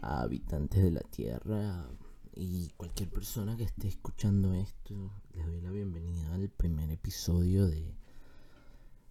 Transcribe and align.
a 0.00 0.22
habitantes 0.22 0.82
de 0.82 0.90
la 0.90 1.00
Tierra 1.00 1.88
y 2.34 2.68
cualquier 2.76 3.10
persona 3.10 3.56
que 3.56 3.64
esté 3.64 3.88
escuchando 3.88 4.54
esto. 4.54 5.12
Les 5.34 5.46
doy 5.46 5.60
la 5.60 5.70
bienvenida 5.70 6.34
al 6.34 6.48
primer 6.48 6.90
episodio 6.90 7.66
de, 7.66 7.94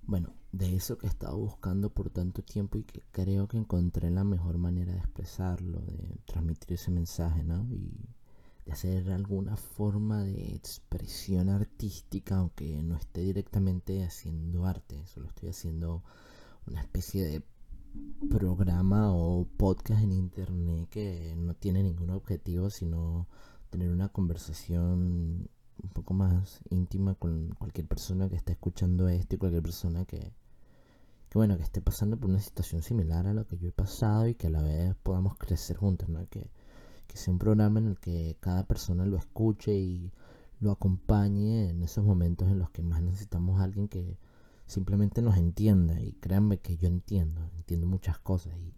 bueno, 0.03 0.33
de 0.51 0.75
eso 0.75 0.97
que 0.97 1.07
he 1.07 1.09
estado 1.09 1.37
buscando 1.37 1.89
por 1.89 2.09
tanto 2.09 2.41
tiempo 2.41 2.77
y 2.77 2.83
que 2.83 3.03
creo 3.11 3.47
que 3.47 3.57
encontré 3.57 4.09
la 4.11 4.23
mejor 4.23 4.57
manera 4.57 4.93
de 4.93 4.99
expresarlo, 4.99 5.81
de 5.81 6.19
transmitir 6.25 6.73
ese 6.73 6.91
mensaje, 6.91 7.43
¿no? 7.43 7.67
Y 7.69 7.91
de 8.65 8.71
hacer 8.71 9.11
alguna 9.11 9.57
forma 9.57 10.23
de 10.23 10.55
expresión 10.55 11.49
artística, 11.49 12.37
aunque 12.37 12.81
no 12.83 12.95
esté 12.95 13.21
directamente 13.21 14.03
haciendo 14.03 14.65
arte, 14.65 15.05
solo 15.07 15.27
estoy 15.27 15.49
haciendo 15.49 16.03
una 16.65 16.81
especie 16.81 17.23
de 17.23 17.43
programa 18.29 19.13
o 19.13 19.45
podcast 19.57 20.03
en 20.03 20.11
internet 20.11 20.89
que 20.89 21.35
no 21.37 21.53
tiene 21.53 21.83
ningún 21.83 22.09
objetivo 22.09 22.69
sino 22.69 23.27
tener 23.69 23.89
una 23.89 24.09
conversación 24.09 25.49
un 25.83 25.89
poco 25.93 26.13
más 26.13 26.61
íntima 26.69 27.15
con 27.15 27.49
cualquier 27.59 27.87
persona 27.87 28.29
que 28.29 28.35
esté 28.35 28.53
escuchando 28.53 29.07
esto 29.07 29.35
y 29.35 29.37
cualquier 29.37 29.63
persona 29.63 30.05
que, 30.05 30.33
que 31.29 31.37
bueno 31.37 31.57
que 31.57 31.63
esté 31.63 31.81
pasando 31.81 32.17
por 32.17 32.29
una 32.29 32.39
situación 32.39 32.81
similar 32.81 33.27
a 33.27 33.33
lo 33.33 33.45
que 33.47 33.57
yo 33.57 33.69
he 33.69 33.73
pasado 33.73 34.27
y 34.27 34.35
que 34.35 34.47
a 34.47 34.51
la 34.51 34.61
vez 34.61 34.95
podamos 35.03 35.37
crecer 35.37 35.77
juntos 35.77 36.09
¿no? 36.09 36.27
que 36.29 36.49
que 37.07 37.17
sea 37.17 37.31
un 37.31 37.39
programa 37.39 37.79
en 37.79 37.87
el 37.87 37.99
que 37.99 38.37
cada 38.39 38.65
persona 38.65 39.05
lo 39.05 39.17
escuche 39.17 39.73
y 39.73 40.11
lo 40.59 40.71
acompañe 40.71 41.69
en 41.69 41.81
esos 41.83 42.03
momentos 42.03 42.49
en 42.49 42.59
los 42.59 42.69
que 42.69 42.83
más 42.83 43.01
necesitamos 43.01 43.59
a 43.59 43.63
alguien 43.63 43.87
que 43.87 44.17
simplemente 44.67 45.21
nos 45.21 45.37
entienda 45.37 45.99
y 46.01 46.13
créanme 46.13 46.59
que 46.59 46.77
yo 46.77 46.87
entiendo, 46.87 47.49
entiendo 47.55 47.87
muchas 47.87 48.19
cosas 48.19 48.53
y, 48.59 48.73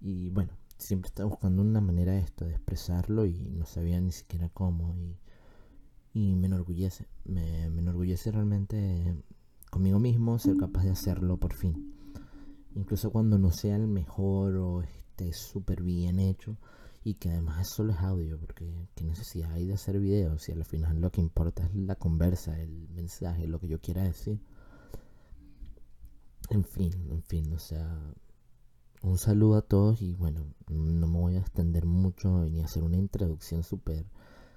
y 0.00 0.30
bueno, 0.30 0.52
siempre 0.76 1.08
estaba 1.08 1.28
buscando 1.28 1.62
una 1.62 1.80
manera 1.80 2.12
de 2.12 2.20
esto, 2.20 2.44
de 2.44 2.52
expresarlo 2.52 3.24
y 3.24 3.48
no 3.50 3.64
sabía 3.66 4.00
ni 4.00 4.12
siquiera 4.12 4.48
cómo 4.48 4.96
y, 4.96 5.16
y 6.12 6.34
me 6.34 6.46
enorgullece, 6.46 7.06
me, 7.24 7.64
enorgullece 7.64 8.32
realmente 8.32 9.16
conmigo 9.70 9.98
mismo 9.98 10.38
ser 10.38 10.56
capaz 10.56 10.84
de 10.84 10.90
hacerlo 10.90 11.36
por 11.36 11.54
fin. 11.54 11.94
Incluso 12.74 13.10
cuando 13.10 13.38
no 13.38 13.50
sea 13.52 13.76
el 13.76 13.86
mejor 13.86 14.56
o 14.56 14.82
esté 14.82 15.32
súper 15.32 15.82
bien 15.82 16.18
hecho, 16.18 16.56
y 17.02 17.14
que 17.14 17.30
además 17.30 17.60
es 17.60 17.68
solo 17.68 17.92
es 17.92 18.00
audio, 18.00 18.38
porque 18.38 18.88
qué 18.94 19.04
necesidad 19.04 19.52
hay 19.52 19.66
de 19.66 19.74
hacer 19.74 19.98
videos 19.98 20.42
si 20.42 20.52
al 20.52 20.64
final 20.64 21.00
lo 21.00 21.10
que 21.10 21.20
importa 21.20 21.64
es 21.64 21.74
la 21.74 21.94
conversa, 21.96 22.60
el 22.60 22.88
mensaje, 22.90 23.46
lo 23.46 23.58
que 23.58 23.68
yo 23.68 23.80
quiera 23.80 24.02
decir. 24.02 24.38
En 26.48 26.64
fin, 26.64 26.92
en 27.10 27.22
fin, 27.22 27.52
o 27.52 27.58
sea, 27.58 28.14
un 29.02 29.18
saludo 29.18 29.56
a 29.56 29.62
todos 29.62 30.02
y 30.02 30.14
bueno, 30.14 30.44
no 30.68 31.06
me 31.06 31.18
voy 31.18 31.36
a 31.36 31.40
extender 31.40 31.86
mucho 31.86 32.46
ni 32.48 32.62
hacer 32.62 32.82
una 32.82 32.96
introducción 32.96 33.62
súper 33.62 34.06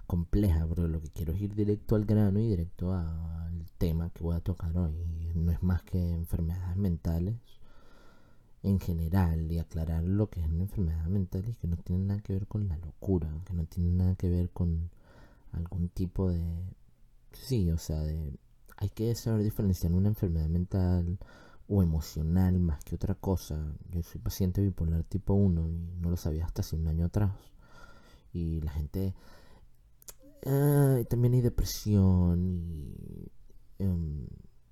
compleja, 0.08 0.66
pero 0.68 0.88
lo 0.88 1.02
que 1.02 1.10
quiero 1.10 1.34
es 1.34 1.42
ir 1.42 1.56
directo 1.56 1.96
al 1.96 2.06
grano 2.06 2.40
y 2.40 2.48
directo 2.48 2.94
al 2.94 3.66
tema 3.78 4.10
que 4.10 4.24
voy 4.24 4.36
a 4.36 4.42
tocar 4.42 4.76
hoy. 4.78 4.94
No 5.36 5.52
es 5.52 5.62
más 5.64 5.84
que 5.84 6.12
enfermedades 6.12 6.76
mentales 6.78 7.36
en 8.64 8.80
general 8.80 9.52
y 9.52 9.60
aclarar 9.60 10.04
lo 10.04 10.30
que 10.30 10.42
es 10.42 10.48
una 10.48 10.64
enfermedad 10.64 11.06
mental 11.06 11.48
y 11.48 11.54
que 11.54 11.68
no 11.68 11.78
tiene 11.78 12.06
nada 12.06 12.22
que 12.22 12.34
ver 12.34 12.48
con 12.48 12.68
la 12.68 12.78
locura, 12.78 13.30
que 13.46 13.54
no 13.54 13.66
tiene 13.66 13.92
nada 13.92 14.16
que 14.16 14.30
ver 14.30 14.50
con 14.50 14.90
algún 15.52 15.90
tipo 15.90 16.30
de... 16.30 16.44
Sí, 17.34 17.72
o 17.72 17.78
sea, 17.78 18.02
de... 18.02 18.34
Hay 18.78 18.90
que 18.90 19.14
saber 19.16 19.44
diferenciar 19.44 19.94
una 19.94 20.10
enfermedad 20.10 20.48
mental 20.48 21.20
o 21.68 21.82
emocional 21.82 22.60
más 22.60 22.84
que 22.84 22.96
otra 22.96 23.16
cosa. 23.16 23.76
Yo 23.90 24.04
soy 24.04 24.22
paciente 24.22 24.62
bipolar 24.62 25.04
tipo 25.04 25.34
1 25.34 25.70
y 25.70 25.94
no 26.00 26.10
lo 26.10 26.18
sabía 26.18 26.46
hasta 26.46 26.62
hace 26.62 26.76
un 26.76 26.88
año 26.88 27.06
atrás. 27.06 27.34
Y 28.34 28.62
la 28.62 28.72
gente... 28.72 29.14
también 31.10 31.34
hay 31.34 31.42
depresión 31.42 32.46
y 32.46 33.32
em, 33.80 34.28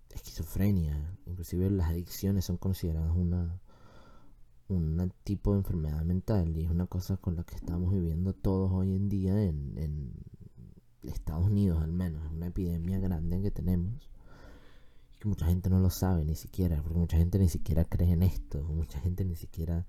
esquizofrenia. 0.10 1.18
Inclusive 1.26 1.70
las 1.70 1.90
adicciones 1.90 2.46
son 2.46 2.58
consideradas 2.58 3.16
una 3.16 3.62
un 4.72 5.14
tipo 5.24 5.52
de 5.52 5.60
enfermedad 5.60 6.04
mental 6.04 6.56
y 6.58 6.64
es 6.64 6.72
una 6.72 6.88
cosa 6.88 7.18
con 7.18 7.36
la 7.36 7.44
que 7.44 7.56
estamos 7.56 7.92
viviendo 7.92 8.34
todos 8.34 8.72
hoy 8.72 8.96
en 8.96 9.10
día 9.10 9.44
en, 9.44 9.78
en 9.78 10.14
Estados 11.04 11.46
Unidos 11.46 11.82
al 11.84 11.92
menos, 11.92 12.26
es 12.26 12.32
una 12.32 12.48
epidemia 12.48 13.00
grande 13.00 13.42
que 13.42 13.52
tenemos 13.52 14.10
que 15.22 15.30
mucha 15.30 15.46
gente 15.46 15.70
no 15.70 15.80
lo 15.80 15.92
sabe 15.92 16.26
ni 16.26 16.36
siquiera, 16.36 16.82
porque 16.82 16.98
mucha 16.98 17.18
gente 17.18 17.38
ni 17.38 17.48
siquiera 17.48 17.86
cree 17.86 18.12
en 18.12 18.24
esto, 18.24 18.64
mucha 18.64 19.00
gente 19.00 19.24
ni 19.24 19.36
siquiera 19.36 19.86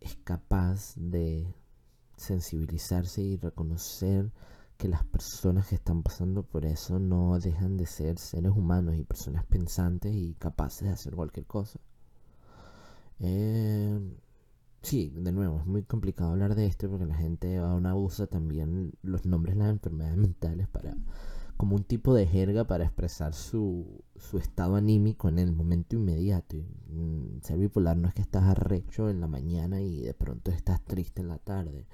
es 0.00 0.16
capaz 0.24 0.94
de 0.96 1.54
sensibilizarse 2.16 3.22
y 3.22 3.36
reconocer 3.36 4.32
que 4.76 4.88
las 4.88 5.04
personas 5.04 5.68
que 5.68 5.76
están 5.76 6.02
pasando 6.02 6.42
por 6.42 6.64
eso 6.64 6.98
no 6.98 7.38
dejan 7.38 7.76
de 7.76 7.86
ser 7.86 8.18
seres 8.18 8.50
humanos 8.50 8.96
y 8.96 9.04
personas 9.04 9.44
pensantes 9.44 10.14
y 10.14 10.34
capaces 10.34 10.88
de 10.88 10.94
hacer 10.94 11.14
cualquier 11.14 11.46
cosa. 11.46 11.78
Eh, 13.20 14.00
sí, 14.82 15.12
de 15.14 15.30
nuevo, 15.30 15.60
es 15.60 15.66
muy 15.66 15.84
complicado 15.84 16.32
hablar 16.32 16.56
de 16.56 16.66
esto 16.66 16.90
porque 16.90 17.06
la 17.06 17.14
gente 17.14 17.58
aún 17.58 17.86
usa 17.86 18.26
también 18.26 18.94
los 19.02 19.26
nombres 19.26 19.54
de 19.54 19.62
las 19.62 19.70
enfermedades 19.70 20.16
mentales 20.16 20.66
para 20.66 20.96
como 21.60 21.76
un 21.76 21.84
tipo 21.84 22.14
de 22.14 22.26
jerga 22.26 22.64
para 22.64 22.84
expresar 22.84 23.34
su, 23.34 24.02
su 24.16 24.38
estado 24.38 24.76
anímico 24.76 25.28
en 25.28 25.38
el 25.38 25.52
momento 25.52 25.94
inmediato. 25.94 26.56
Mm, 26.88 27.42
ser 27.42 27.58
bipolar 27.58 27.98
no 27.98 28.08
es 28.08 28.14
que 28.14 28.22
estás 28.22 28.44
arrecho 28.44 29.10
en 29.10 29.20
la 29.20 29.26
mañana 29.26 29.82
y 29.82 30.00
de 30.00 30.14
pronto 30.14 30.50
estás 30.50 30.82
triste 30.82 31.20
en 31.20 31.28
la 31.28 31.36
tarde. 31.36 31.86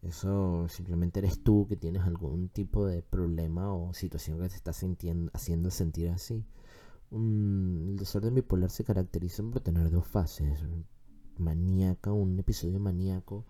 Eso 0.00 0.68
simplemente 0.68 1.18
eres 1.18 1.42
tú 1.42 1.66
que 1.68 1.74
tienes 1.74 2.02
algún 2.04 2.50
tipo 2.50 2.86
de 2.86 3.02
problema 3.02 3.74
o 3.74 3.92
situación 3.94 4.38
que 4.38 4.48
te 4.48 4.54
está 4.54 4.70
haciendo 4.70 5.70
sentir 5.72 6.10
así 6.10 6.44
el 7.14 7.96
desorden 7.96 8.34
bipolar 8.34 8.70
se 8.70 8.84
caracteriza 8.84 9.42
por 9.42 9.60
tener 9.60 9.90
dos 9.90 10.06
fases, 10.06 10.64
maníaca, 11.38 12.12
un 12.12 12.38
episodio 12.38 12.80
maníaco 12.80 13.44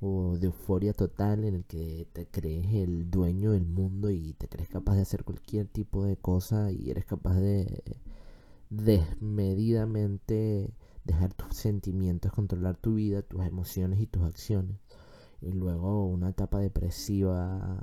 o 0.00 0.36
de 0.38 0.46
euforia 0.46 0.92
total 0.92 1.44
en 1.44 1.54
el 1.54 1.64
que 1.64 2.08
te 2.12 2.26
crees 2.26 2.74
el 2.74 3.10
dueño 3.10 3.52
del 3.52 3.66
mundo 3.66 4.10
y 4.10 4.34
te 4.34 4.48
crees 4.48 4.68
capaz 4.68 4.96
de 4.96 5.02
hacer 5.02 5.24
cualquier 5.24 5.68
tipo 5.68 6.04
de 6.04 6.16
cosa 6.16 6.72
y 6.72 6.90
eres 6.90 7.04
capaz 7.04 7.36
de 7.36 7.82
desmedidamente 8.70 10.74
dejar 11.04 11.34
tus 11.34 11.56
sentimientos, 11.56 12.32
controlar 12.32 12.76
tu 12.76 12.94
vida, 12.94 13.22
tus 13.22 13.44
emociones 13.44 14.00
y 14.00 14.06
tus 14.06 14.22
acciones. 14.22 14.78
Y 15.40 15.52
luego 15.52 16.06
una 16.06 16.30
etapa 16.30 16.58
depresiva 16.58 17.82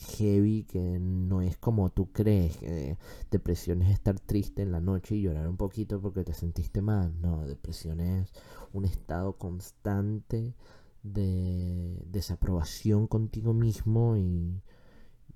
heavy 0.00 0.64
que 0.64 0.98
no 0.98 1.42
es 1.42 1.56
como 1.56 1.90
tú 1.90 2.10
crees. 2.12 2.56
que 2.56 2.96
depresión 3.30 3.82
es 3.82 3.92
estar 3.92 4.18
triste 4.18 4.62
en 4.62 4.72
la 4.72 4.80
noche 4.80 5.16
y 5.16 5.22
llorar 5.22 5.48
un 5.48 5.56
poquito 5.56 6.00
porque 6.00 6.24
te 6.24 6.34
sentiste 6.34 6.82
mal. 6.82 7.20
No, 7.20 7.46
depresión 7.46 8.00
es 8.00 8.32
un 8.72 8.84
estado 8.84 9.34
constante 9.34 10.54
de 11.02 12.02
desaprobación 12.06 13.06
contigo 13.06 13.54
mismo 13.54 14.16
y 14.16 14.62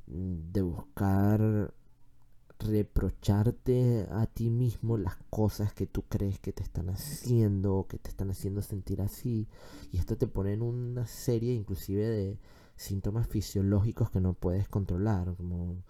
de 0.06 0.62
buscar 0.62 1.72
reprocharte 2.58 4.06
a 4.10 4.26
ti 4.26 4.50
mismo 4.50 4.96
las 4.96 5.16
cosas 5.30 5.72
que 5.72 5.86
tú 5.86 6.02
crees 6.08 6.38
que 6.38 6.52
te 6.52 6.62
están 6.62 6.88
haciendo 6.88 7.74
o 7.74 7.86
que 7.86 7.98
te 7.98 8.10
están 8.10 8.30
haciendo 8.30 8.62
sentir 8.62 9.02
así. 9.02 9.48
Y 9.92 9.98
esto 9.98 10.16
te 10.16 10.26
pone 10.26 10.52
en 10.52 10.62
una 10.62 11.06
serie 11.06 11.52
inclusive 11.52 12.08
de 12.08 12.38
síntomas 12.76 13.28
fisiológicos 13.28 14.10
que 14.10 14.20
no 14.20 14.34
puedes 14.34 14.68
controlar, 14.68 15.34
como 15.36 15.82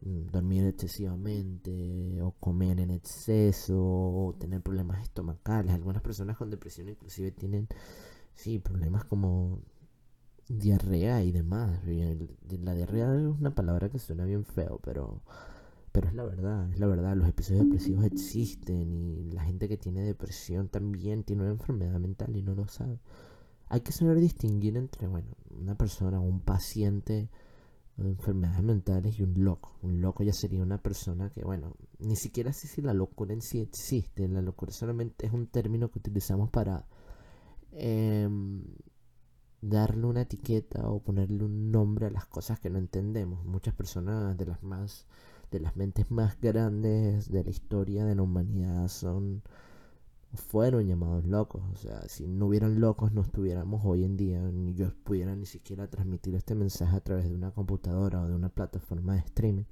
dormir 0.00 0.64
excesivamente 0.64 2.20
o 2.22 2.32
comer 2.32 2.80
en 2.80 2.90
exceso 2.90 3.76
o 3.78 4.34
tener 4.38 4.62
problemas 4.62 5.02
estomacales. 5.02 5.74
Algunas 5.74 6.02
personas 6.02 6.36
con 6.36 6.50
depresión 6.50 6.88
inclusive 6.88 7.32
tienen 7.32 7.68
sí, 8.34 8.58
problemas 8.58 9.04
como 9.04 9.60
diarrea 10.48 11.22
y 11.22 11.32
demás. 11.32 11.80
La 11.84 12.74
diarrea 12.74 13.14
es 13.14 13.26
una 13.26 13.54
palabra 13.54 13.88
que 13.88 13.98
suena 13.98 14.24
bien 14.24 14.44
feo, 14.44 14.80
pero 14.82 15.22
pero 15.90 16.08
es 16.08 16.14
la 16.14 16.24
verdad, 16.24 16.70
es 16.70 16.78
la 16.78 16.86
verdad, 16.86 17.16
los 17.16 17.28
episodios 17.28 17.64
depresivos 17.64 18.04
existen 18.04 18.92
y 18.92 19.32
la 19.32 19.42
gente 19.42 19.68
que 19.68 19.78
tiene 19.78 20.02
depresión 20.02 20.68
también 20.68 21.24
tiene 21.24 21.42
una 21.42 21.52
enfermedad 21.52 21.98
mental 21.98 22.36
y 22.36 22.42
no 22.42 22.54
lo 22.54 22.68
sabe 22.68 23.00
hay 23.68 23.80
que 23.80 23.92
saber 23.92 24.18
distinguir 24.18 24.76
entre, 24.76 25.06
bueno, 25.08 25.28
una 25.50 25.76
persona, 25.76 26.20
un 26.20 26.40
paciente 26.40 27.28
enfermedades 28.06 28.62
mentales 28.62 29.18
y 29.18 29.22
un 29.22 29.44
loco. 29.44 29.76
Un 29.82 30.00
loco 30.00 30.22
ya 30.22 30.32
sería 30.32 30.62
una 30.62 30.78
persona 30.78 31.30
que, 31.30 31.42
bueno, 31.42 31.76
ni 31.98 32.16
siquiera 32.16 32.52
sé 32.52 32.68
si 32.68 32.82
la 32.82 32.94
locura 32.94 33.32
en 33.32 33.42
sí 33.42 33.60
existe. 33.60 34.28
La 34.28 34.42
locura 34.42 34.72
solamente 34.72 35.26
es 35.26 35.32
un 35.32 35.46
término 35.46 35.90
que 35.90 35.98
utilizamos 35.98 36.50
para 36.50 36.86
em, 37.72 38.62
darle 39.60 40.06
una 40.06 40.22
etiqueta 40.22 40.88
o 40.88 41.02
ponerle 41.02 41.44
un 41.44 41.70
nombre 41.70 42.06
a 42.06 42.10
las 42.10 42.26
cosas 42.26 42.60
que 42.60 42.70
no 42.70 42.78
entendemos. 42.78 43.44
Muchas 43.44 43.74
personas 43.74 44.36
de 44.36 44.46
las 44.46 44.62
más, 44.62 45.06
de 45.50 45.60
las 45.60 45.76
mentes 45.76 46.10
más 46.10 46.40
grandes 46.40 47.30
de 47.30 47.44
la 47.44 47.50
historia 47.50 48.04
de 48.04 48.14
la 48.14 48.22
humanidad 48.22 48.88
son 48.88 49.42
fueron 50.34 50.86
llamados 50.86 51.26
locos. 51.26 51.62
O 51.72 51.76
sea, 51.76 52.08
si 52.08 52.26
no 52.26 52.46
hubieran 52.46 52.80
locos 52.80 53.12
no 53.12 53.22
estuviéramos 53.22 53.82
hoy 53.84 54.04
en 54.04 54.16
día, 54.16 54.40
ni 54.42 54.74
yo 54.74 54.92
pudiera 55.04 55.34
ni 55.34 55.46
siquiera 55.46 55.88
transmitir 55.88 56.34
este 56.34 56.54
mensaje 56.54 56.96
a 56.96 57.00
través 57.00 57.28
de 57.28 57.34
una 57.34 57.50
computadora 57.52 58.22
o 58.22 58.28
de 58.28 58.34
una 58.34 58.48
plataforma 58.48 59.14
de 59.14 59.20
streaming. 59.20 59.64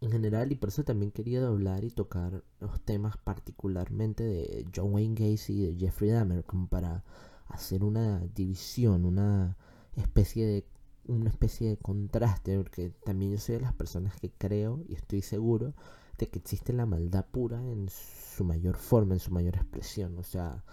En 0.00 0.12
general, 0.12 0.52
y 0.52 0.54
por 0.54 0.68
eso 0.68 0.84
también 0.84 1.10
quería 1.10 1.44
hablar 1.46 1.84
y 1.84 1.90
tocar 1.90 2.44
los 2.60 2.80
temas 2.82 3.16
particularmente 3.16 4.22
de 4.22 4.64
John 4.74 4.94
Wayne 4.94 5.16
Gacy 5.16 5.52
y 5.54 5.66
de 5.66 5.76
Jeffrey 5.76 6.10
Dahmer, 6.10 6.44
como 6.44 6.68
para 6.68 7.04
hacer 7.48 7.82
una 7.82 8.20
división, 8.34 9.04
una 9.04 9.56
especie 9.96 10.46
de 10.46 10.66
una 11.08 11.30
especie 11.30 11.70
de 11.70 11.78
contraste, 11.78 12.56
porque 12.58 12.90
también 13.04 13.32
yo 13.32 13.38
soy 13.38 13.56
de 13.56 13.62
las 13.62 13.72
personas 13.72 14.14
que 14.20 14.30
creo 14.30 14.84
y 14.86 14.94
estoy 14.94 15.22
seguro 15.22 15.74
de 16.18 16.28
que 16.28 16.38
existe 16.38 16.72
la 16.72 16.86
maldad 16.86 17.24
pura 17.26 17.62
en 17.70 17.88
su 17.88 18.44
mayor 18.44 18.76
forma, 18.76 19.14
en 19.14 19.20
su 19.20 19.30
mayor 19.30 19.54
expresión. 19.56 20.18
O 20.18 20.24
sea, 20.24 20.64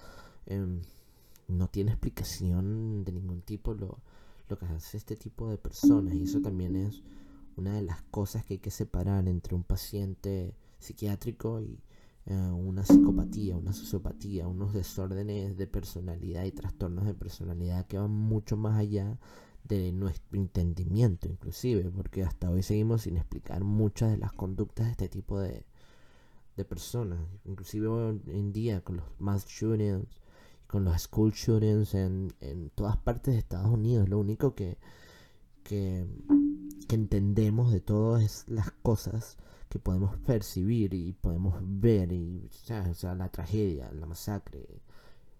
em, 0.48 0.82
no 1.48 1.68
tiene 1.70 1.92
explicación 1.92 3.04
de 3.06 3.12
ningún 3.12 3.42
tipo 3.42 3.74
lo, 3.74 4.00
que 4.48 4.66
hace 4.66 4.98
este 4.98 5.16
tipo 5.16 5.50
de 5.50 5.58
personas. 5.58 6.14
Y 6.16 6.24
eso 6.24 6.42
también 6.42 6.76
es 6.76 7.04
una 7.56 7.74
de 7.74 7.84
las 7.84 8.02
cosas 8.04 8.44
que 8.46 8.56
hay 8.56 8.60
que 8.60 8.72
separar 8.72 9.28
entre 9.28 9.56
un 9.56 9.64
paciente 9.64 10.56
psiquiátrico 10.80 11.62
y 11.62 11.80
eh, 12.26 12.36
una 12.36 12.84
psicopatía, 12.84 13.56
una 13.56 13.74
sociopatía, 13.74 14.48
unos 14.48 14.74
desórdenes 14.74 15.58
de 15.58 15.68
personalidad 15.68 16.44
y 16.46 16.52
trastornos 16.52 17.06
de 17.06 17.14
personalidad 17.14 17.86
que 17.86 18.00
van 18.00 18.12
mucho 18.12 18.58
más 18.58 18.78
allá 18.78 19.20
de 19.68 19.92
nuestro 19.92 20.40
entendimiento 20.40 21.28
inclusive, 21.28 21.90
porque 21.92 22.24
hasta 22.24 22.50
hoy 22.50 22.64
seguimos 22.64 23.04
sin 23.04 23.18
explicar 23.18 23.64
muchas 23.64 24.12
de 24.12 24.18
las 24.18 24.32
conductas 24.34 24.86
de 24.86 24.92
este 24.92 25.10
tipo 25.10 25.40
de, 25.40 25.66
de 26.56 26.66
personas, 26.66 27.20
inclusive 27.46 27.88
hoy 27.88 28.22
en 28.28 28.54
día 28.54 28.82
con 28.82 28.98
los 28.98 29.06
mass 29.20 29.46
shootings, 29.48 30.22
con 30.68 30.84
los 30.86 31.02
school 31.02 31.32
shootings 31.32 31.94
en, 31.96 32.34
en 32.42 32.70
todas 32.72 32.98
partes 32.98 33.34
de 33.34 33.40
Estados 33.40 33.70
Unidos, 33.70 34.10
lo 34.10 34.20
único 34.20 34.56
que, 34.56 34.78
que, 35.64 36.06
entendemos 36.90 37.74
de 37.74 37.82
todas 37.82 38.46
las 38.48 38.72
cosas 38.72 39.38
que 39.70 39.80
podemos 39.80 40.16
percibir 40.20 40.94
y 40.94 41.12
podemos 41.14 41.56
ver, 41.62 42.14
y, 42.14 42.48
o 42.48 42.94
sea, 42.94 43.16
la 43.16 43.30
tragedia, 43.30 43.92
la 43.92 44.06
masacre, 44.06 44.82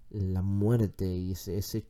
la 0.10 0.42
muerte 0.42 1.06
y 1.16 1.32
ese 1.32 1.86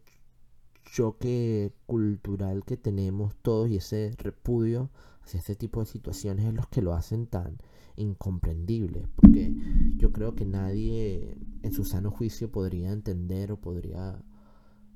choque 0.86 1.74
cultural 1.86 2.64
que 2.64 2.78
tenemos 2.78 3.36
todos 3.42 3.70
y 3.70 3.78
ese 3.78 4.16
repudio 4.18 4.90
hacia 5.24 5.40
este 5.40 5.56
tipo 5.56 5.80
de 5.80 5.88
situaciones 5.88 6.46
es 6.46 6.54
los 6.54 6.68
que 6.68 6.82
lo 6.82 6.94
hacen 6.94 7.28
tan 7.28 7.58
incomprendible. 7.98 9.08
Porque 9.16 9.54
yo 9.98 10.12
creo 10.12 10.36
que 10.36 10.46
nadie 10.46 11.38
en 11.64 11.74
su 11.74 11.84
sano 11.84 12.12
juicio 12.12 12.52
podría 12.52 12.92
entender 12.92 13.52
o 13.52 13.60
podría 13.60 14.24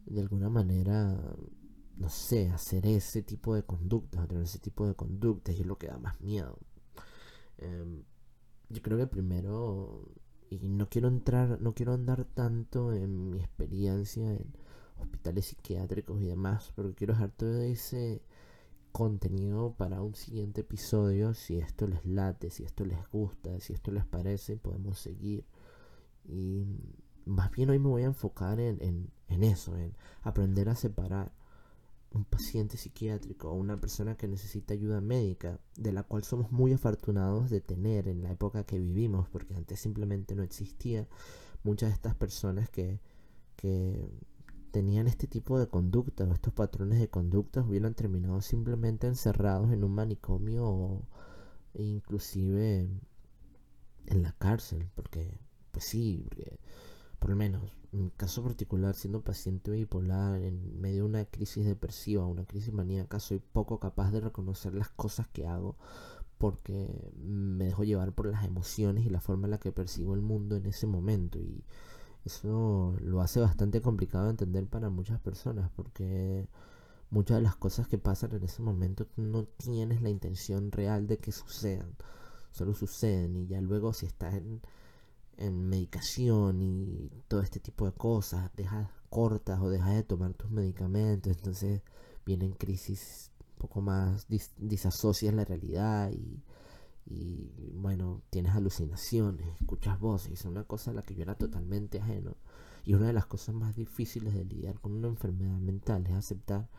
de 0.05 0.21
alguna 0.21 0.49
manera, 0.49 1.19
no 1.97 2.09
sé, 2.09 2.49
hacer 2.49 2.85
ese 2.85 3.21
tipo 3.21 3.53
de 3.55 3.63
conductas, 3.63 4.27
tener 4.27 4.43
ese 4.43 4.59
tipo 4.59 4.87
de 4.87 4.95
conductas 4.95 5.55
y 5.55 5.61
es 5.61 5.67
lo 5.67 5.77
que 5.77 5.87
da 5.87 5.97
más 5.97 6.19
miedo. 6.21 6.57
Em, 7.57 8.03
yo 8.69 8.81
creo 8.81 8.97
que 8.97 9.07
primero, 9.07 10.09
y 10.49 10.57
no 10.69 10.89
quiero 10.89 11.07
entrar, 11.07 11.61
no 11.61 11.73
quiero 11.73 11.93
andar 11.93 12.25
tanto 12.25 12.93
en 12.93 13.29
mi 13.29 13.39
experiencia 13.39 14.31
en 14.31 14.53
hospitales 14.99 15.45
psiquiátricos 15.45 16.21
y 16.21 16.27
demás, 16.27 16.71
porque 16.75 16.93
quiero 16.95 17.13
dejar 17.13 17.31
todo 17.31 17.61
ese 17.61 18.21
contenido 18.91 19.73
para 19.77 20.01
un 20.01 20.15
siguiente 20.15 20.61
episodio. 20.61 21.33
Si 21.33 21.57
esto 21.57 21.87
les 21.87 22.05
late, 22.05 22.49
si 22.49 22.63
esto 22.63 22.85
les 22.85 22.99
gusta, 23.11 23.59
si 23.59 23.73
esto 23.73 23.91
les 23.91 24.05
parece, 24.05 24.57
podemos 24.57 24.99
seguir. 24.99 25.45
Y 26.25 26.65
más 27.25 27.51
bien 27.51 27.69
hoy 27.69 27.79
me 27.79 27.89
voy 27.89 28.03
a 28.03 28.07
enfocar 28.07 28.59
en, 28.59 28.81
en, 28.81 29.11
en 29.27 29.43
eso, 29.43 29.75
en 29.77 29.95
aprender 30.23 30.69
a 30.69 30.75
separar 30.75 31.31
un 32.11 32.25
paciente 32.25 32.77
psiquiátrico 32.77 33.49
o 33.49 33.53
una 33.53 33.79
persona 33.79 34.15
que 34.15 34.27
necesita 34.27 34.73
ayuda 34.73 34.99
médica, 34.99 35.59
de 35.75 35.91
la 35.91 36.03
cual 36.03 36.23
somos 36.23 36.51
muy 36.51 36.73
afortunados 36.73 37.49
de 37.49 37.61
tener 37.61 38.07
en 38.07 38.23
la 38.23 38.31
época 38.31 38.63
que 38.63 38.79
vivimos, 38.79 39.29
porque 39.29 39.53
antes 39.53 39.79
simplemente 39.79 40.35
no 40.35 40.43
existía 40.43 41.07
muchas 41.63 41.89
de 41.89 41.95
estas 41.95 42.15
personas 42.15 42.69
que, 42.69 42.99
que 43.55 44.09
tenían 44.71 45.07
este 45.07 45.27
tipo 45.27 45.59
de 45.59 45.67
conductas 45.67 46.29
o 46.29 46.33
estos 46.33 46.53
patrones 46.53 46.99
de 46.99 47.09
conductas 47.09 47.65
hubieran 47.65 47.93
terminado 47.93 48.41
simplemente 48.41 49.07
encerrados 49.07 49.71
en 49.71 49.83
un 49.83 49.93
manicomio 49.93 50.65
o 50.65 51.07
inclusive 51.73 52.89
en 54.07 54.23
la 54.23 54.31
cárcel, 54.33 54.89
porque 54.95 55.39
pues 55.71 55.85
sí, 55.85 56.25
por 57.19 57.29
lo 57.31 57.35
menos 57.35 57.61
en 57.91 58.03
mi 58.05 58.11
caso 58.11 58.43
particular, 58.43 58.95
siendo 58.95 59.21
paciente 59.21 59.71
bipolar 59.71 60.41
en 60.41 60.79
medio 60.79 61.03
de 61.03 61.09
una 61.09 61.25
crisis 61.25 61.65
depresiva, 61.65 62.25
una 62.25 62.45
crisis 62.45 62.71
maníaca, 62.73 63.19
soy 63.19 63.39
poco 63.39 63.79
capaz 63.79 64.11
de 64.11 64.21
reconocer 64.21 64.73
las 64.75 64.89
cosas 64.89 65.27
que 65.27 65.47
hago 65.47 65.75
porque 66.37 67.11
me 67.17 67.65
dejo 67.65 67.83
llevar 67.83 68.13
por 68.13 68.27
las 68.27 68.45
emociones 68.45 69.05
y 69.05 69.09
la 69.09 69.19
forma 69.19 69.47
en 69.47 69.51
la 69.51 69.59
que 69.59 69.71
percibo 69.71 70.13
el 70.13 70.21
mundo 70.21 70.55
en 70.55 70.67
ese 70.67 70.87
momento 70.87 71.39
y 71.39 71.63
eso 72.29 72.95
lo 73.01 73.21
hace 73.21 73.39
bastante 73.39 73.81
complicado 73.81 74.25
de 74.25 74.31
entender 74.31 74.67
para 74.67 74.89
muchas 74.89 75.19
personas 75.19 75.69
porque 75.75 76.47
muchas 77.09 77.37
de 77.37 77.43
las 77.43 77.55
cosas 77.55 77.87
que 77.87 77.97
pasan 77.97 78.33
en 78.35 78.43
ese 78.43 78.61
momento 78.61 79.07
no 79.17 79.45
tienes 79.45 80.01
la 80.01 80.09
intención 80.09 80.71
real 80.71 81.07
de 81.07 81.17
que 81.17 81.31
sucedan, 81.31 81.95
solo 82.51 82.73
suceden 82.73 83.35
y 83.35 83.47
ya 83.47 83.59
luego 83.61 83.93
si 83.93 84.05
estás 84.05 84.35
en, 84.35 84.61
en 85.37 85.69
medicación 85.69 86.61
y 86.61 87.09
todo 87.27 87.41
este 87.41 87.59
tipo 87.59 87.85
de 87.85 87.93
cosas, 87.93 88.51
dejas 88.55 88.87
cortas 89.09 89.59
o 89.59 89.69
dejas 89.69 89.95
de 89.95 90.03
tomar 90.03 90.33
tus 90.35 90.51
medicamentos, 90.51 91.35
entonces 91.35 91.81
vienen 92.25 92.51
crisis 92.51 93.31
un 93.53 93.57
poco 93.57 93.81
más, 93.81 94.27
dis 94.27 94.51
disasocias 94.57 95.33
la 95.33 95.45
realidad 95.45 96.11
y 96.11 96.43
y 97.09 97.71
bueno, 97.73 98.21
tienes 98.29 98.53
alucinaciones, 98.53 99.47
escuchas 99.59 99.99
voces, 99.99 100.33
es 100.33 100.45
una 100.45 100.63
cosa 100.63 100.91
a 100.91 100.93
la 100.93 101.01
que 101.01 101.15
yo 101.15 101.23
era 101.23 101.35
totalmente 101.35 101.99
ajeno. 101.99 102.37
Y 102.85 102.93
una 102.93 103.07
de 103.07 103.13
las 103.13 103.25
cosas 103.25 103.55
más 103.55 103.75
difíciles 103.75 104.33
de 104.33 104.45
lidiar 104.45 104.79
con 104.79 104.93
una 104.93 105.07
enfermedad 105.07 105.57
mental 105.59 106.05
es 106.07 106.13
aceptar 106.13 106.69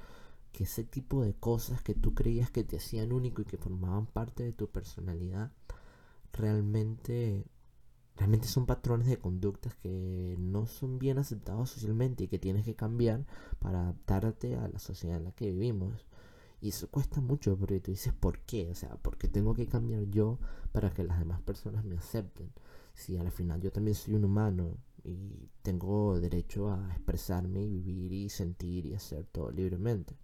que 0.52 0.64
ese 0.64 0.84
tipo 0.84 1.22
de 1.22 1.34
cosas 1.34 1.82
que 1.82 1.94
tú 1.94 2.14
creías 2.14 2.50
que 2.50 2.64
te 2.64 2.76
hacían 2.76 3.12
único 3.12 3.42
y 3.42 3.44
que 3.44 3.58
formaban 3.58 4.06
parte 4.06 4.42
de 4.42 4.52
tu 4.52 4.68
personalidad, 4.68 5.52
realmente, 6.32 7.44
realmente 8.16 8.48
son 8.48 8.66
patrones 8.66 9.08
de 9.08 9.18
conductas 9.18 9.74
que 9.76 10.36
no 10.38 10.66
son 10.66 10.98
bien 10.98 11.18
aceptados 11.18 11.70
socialmente 11.70 12.24
y 12.24 12.28
que 12.28 12.38
tienes 12.38 12.64
que 12.64 12.74
cambiar 12.74 13.26
para 13.58 13.82
adaptarte 13.82 14.56
a 14.56 14.68
la 14.68 14.78
sociedad 14.78 15.18
en 15.18 15.24
la 15.24 15.32
que 15.32 15.50
vivimos. 15.52 16.06
Y 16.60 16.68
eso 16.70 16.88
cuesta 16.90 17.20
mucho 17.20 17.56
porque 17.56 17.80
tú 17.80 17.90
dices, 17.90 18.12
¿por 18.12 18.40
qué? 18.40 18.70
O 18.70 18.74
sea, 18.74 18.90
¿por 18.96 19.16
qué 19.16 19.28
tengo 19.28 19.54
que 19.54 19.66
cambiar 19.66 20.04
yo 20.10 20.38
para 20.72 20.90
que 20.92 21.04
las 21.04 21.18
demás 21.18 21.40
personas 21.40 21.84
me 21.84 21.96
acepten? 21.96 22.52
Si 22.94 23.16
al 23.16 23.30
final 23.30 23.60
yo 23.60 23.72
también 23.72 23.94
soy 23.94 24.14
un 24.14 24.24
humano 24.24 24.76
y 25.04 25.48
tengo 25.62 26.18
derecho 26.20 26.70
a 26.70 26.88
expresarme 26.92 27.62
y 27.62 27.80
vivir 27.80 28.12
y 28.12 28.28
sentir 28.28 28.86
y 28.86 28.94
hacer 28.94 29.24
todo 29.26 29.50
libremente. 29.50 30.16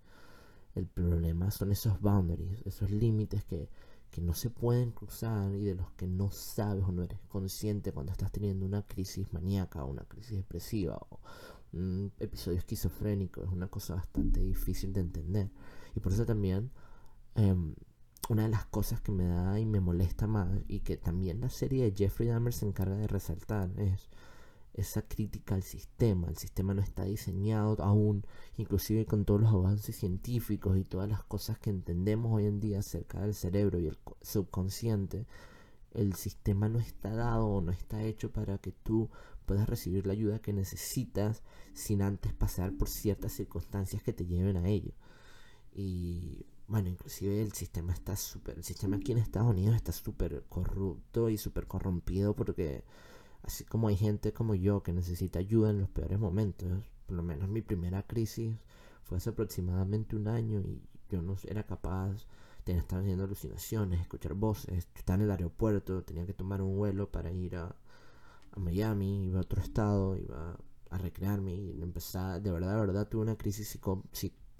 El 0.74 0.86
problema 0.86 1.50
son 1.50 1.72
esos 1.72 2.00
boundaries, 2.00 2.60
esos 2.66 2.90
límites 2.90 3.44
que, 3.44 3.70
que 4.10 4.20
no 4.20 4.34
se 4.34 4.50
pueden 4.50 4.90
cruzar 4.90 5.54
y 5.54 5.64
de 5.64 5.74
los 5.74 5.90
que 5.92 6.06
no 6.06 6.30
sabes 6.30 6.84
o 6.84 6.92
no 6.92 7.02
eres 7.02 7.18
consciente 7.28 7.92
cuando 7.92 8.12
estás 8.12 8.30
teniendo 8.30 8.66
una 8.66 8.82
crisis 8.82 9.32
maníaca 9.32 9.84
o 9.84 9.90
una 9.90 10.04
crisis 10.04 10.36
depresiva 10.36 10.98
o 11.10 11.20
un 11.72 12.12
episodio 12.18 12.58
esquizofrénico. 12.58 13.42
Es 13.42 13.50
una 13.50 13.68
cosa 13.68 13.94
bastante 13.94 14.40
difícil 14.40 14.92
de 14.92 15.00
entender. 15.00 15.50
Y 15.96 16.00
por 16.00 16.12
eso 16.12 16.24
también 16.24 16.70
em, 17.34 17.74
una 18.28 18.44
de 18.44 18.48
las 18.50 18.66
cosas 18.66 19.00
que 19.00 19.12
me 19.12 19.26
da 19.26 19.58
y 19.58 19.66
me 19.66 19.80
molesta 19.80 20.26
más 20.26 20.48
y 20.68 20.80
que 20.80 20.96
también 20.96 21.40
la 21.40 21.48
serie 21.50 21.84
de 21.84 21.96
Jeffrey 21.96 22.28
Dahmer 22.28 22.52
se 22.52 22.66
encarga 22.66 22.96
de 22.96 23.08
resaltar 23.08 23.70
es 23.78 24.08
esa 24.76 25.02
crítica 25.02 25.54
al 25.54 25.62
sistema. 25.62 26.28
El 26.28 26.36
sistema 26.36 26.74
no 26.74 26.82
está 26.82 27.04
diseñado 27.04 27.82
aún, 27.82 28.26
inclusive 28.58 29.06
con 29.06 29.24
todos 29.24 29.40
los 29.40 29.52
avances 29.52 29.96
científicos 29.96 30.76
y 30.76 30.84
todas 30.84 31.08
las 31.08 31.24
cosas 31.24 31.58
que 31.58 31.70
entendemos 31.70 32.32
hoy 32.32 32.44
en 32.44 32.60
día 32.60 32.80
acerca 32.80 33.20
del 33.22 33.34
cerebro 33.34 33.78
y 33.78 33.86
el 33.86 33.98
subconsciente. 34.20 35.26
El 35.94 36.14
sistema 36.14 36.68
no 36.68 36.78
está 36.78 37.14
dado 37.14 37.46
o 37.46 37.60
no 37.62 37.72
está 37.72 38.02
hecho 38.02 38.30
para 38.30 38.58
que 38.58 38.70
tú 38.70 39.08
puedas 39.46 39.66
recibir 39.66 40.06
la 40.06 40.12
ayuda 40.12 40.40
que 40.40 40.52
necesitas 40.52 41.42
sin 41.72 42.02
antes 42.02 42.34
pasar 42.34 42.76
por 42.76 42.88
ciertas 42.88 43.32
circunstancias 43.32 44.02
que 44.02 44.12
te 44.12 44.26
lleven 44.26 44.58
a 44.58 44.68
ello. 44.68 44.92
Y 45.78 46.46
bueno, 46.68 46.88
inclusive 46.88 47.42
el 47.42 47.52
sistema 47.52 47.92
está 47.92 48.16
súper, 48.16 48.56
el 48.56 48.64
sistema 48.64 48.96
aquí 48.96 49.12
en 49.12 49.18
Estados 49.18 49.50
Unidos 49.50 49.76
está 49.76 49.92
súper 49.92 50.42
corrupto 50.48 51.28
y 51.28 51.36
súper 51.36 51.66
corrompido 51.66 52.34
porque 52.34 52.82
así 53.42 53.64
como 53.64 53.88
hay 53.88 53.96
gente 53.96 54.32
como 54.32 54.54
yo 54.54 54.82
que 54.82 54.94
necesita 54.94 55.38
ayuda 55.38 55.70
en 55.70 55.80
los 55.80 55.90
peores 55.90 56.18
momentos, 56.18 56.82
por 57.04 57.16
lo 57.16 57.22
menos 57.22 57.50
mi 57.50 57.60
primera 57.60 58.02
crisis 58.04 58.56
fue 59.04 59.18
hace 59.18 59.30
aproximadamente 59.30 60.16
un 60.16 60.28
año 60.28 60.60
y 60.60 60.80
yo 61.10 61.20
no 61.20 61.36
era 61.44 61.64
capaz 61.64 62.26
de 62.64 62.72
estar 62.78 63.00
teniendo 63.00 63.24
alucinaciones, 63.24 64.00
escuchar 64.00 64.32
voces, 64.32 64.88
estar 64.94 65.18
en 65.18 65.26
el 65.26 65.30
aeropuerto, 65.30 66.02
tenía 66.04 66.24
que 66.24 66.32
tomar 66.32 66.62
un 66.62 66.76
vuelo 66.76 67.10
para 67.10 67.30
ir 67.30 67.56
a, 67.56 67.76
Miami, 68.56 69.26
iba 69.26 69.40
a 69.40 69.42
otro 69.42 69.60
estado, 69.60 70.16
iba 70.16 70.58
a 70.88 70.98
recrearme 70.98 71.54
y 71.54 71.82
empezaba, 71.82 72.40
de 72.40 72.50
verdad, 72.50 72.72
de 72.72 72.86
verdad, 72.86 73.08
tuve 73.08 73.22
una 73.22 73.36
crisis 73.36 73.68
psicó, 73.68 74.02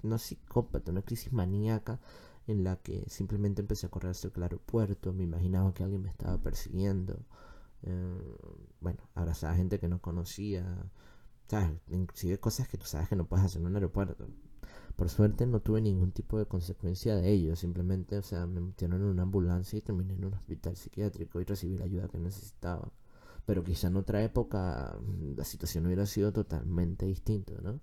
no 0.03 0.17
psicópata, 0.17 0.91
una 0.91 1.01
crisis 1.01 1.33
maníaca 1.33 1.99
en 2.47 2.63
la 2.63 2.77
que 2.77 3.03
simplemente 3.09 3.61
empecé 3.61 3.87
a 3.87 3.89
correr 3.89 4.11
hacia 4.11 4.31
el 4.33 4.43
aeropuerto, 4.43 5.13
me 5.13 5.23
imaginaba 5.23 5.73
que 5.73 5.83
alguien 5.83 6.01
me 6.01 6.09
estaba 6.09 6.37
persiguiendo, 6.37 7.25
eh, 7.83 8.35
bueno, 8.79 8.99
abrazaba 9.15 9.55
gente 9.55 9.79
que 9.79 9.87
no 9.87 10.01
conocía, 10.01 10.89
¿sabes? 11.47 11.71
Inclusive 11.89 12.39
cosas 12.39 12.67
que 12.67 12.77
tú 12.77 12.85
sabes 12.85 13.09
que 13.09 13.15
no 13.15 13.27
puedes 13.27 13.45
hacer 13.45 13.61
en 13.61 13.67
un 13.67 13.75
aeropuerto. 13.75 14.27
Por 14.95 15.09
suerte 15.09 15.45
no 15.45 15.59
tuve 15.59 15.81
ningún 15.81 16.11
tipo 16.11 16.39
de 16.39 16.47
consecuencia 16.47 17.15
de 17.15 17.29
ello, 17.31 17.55
simplemente, 17.55 18.17
o 18.17 18.23
sea, 18.23 18.47
me 18.47 18.61
metieron 18.61 19.01
en 19.01 19.07
una 19.07 19.23
ambulancia 19.23 19.77
y 19.77 19.81
terminé 19.81 20.15
en 20.15 20.25
un 20.25 20.33
hospital 20.33 20.75
psiquiátrico 20.75 21.39
y 21.39 21.43
recibí 21.43 21.77
la 21.77 21.85
ayuda 21.85 22.07
que 22.07 22.17
necesitaba. 22.17 22.91
Pero 23.45 23.63
quizá 23.63 23.87
en 23.87 23.97
otra 23.97 24.23
época 24.23 24.97
mm, 24.99 25.37
la 25.37 25.43
situación 25.43 25.85
hubiera 25.85 26.05
sido 26.05 26.33
totalmente 26.33 27.05
distinta, 27.05 27.53
¿no? 27.61 27.79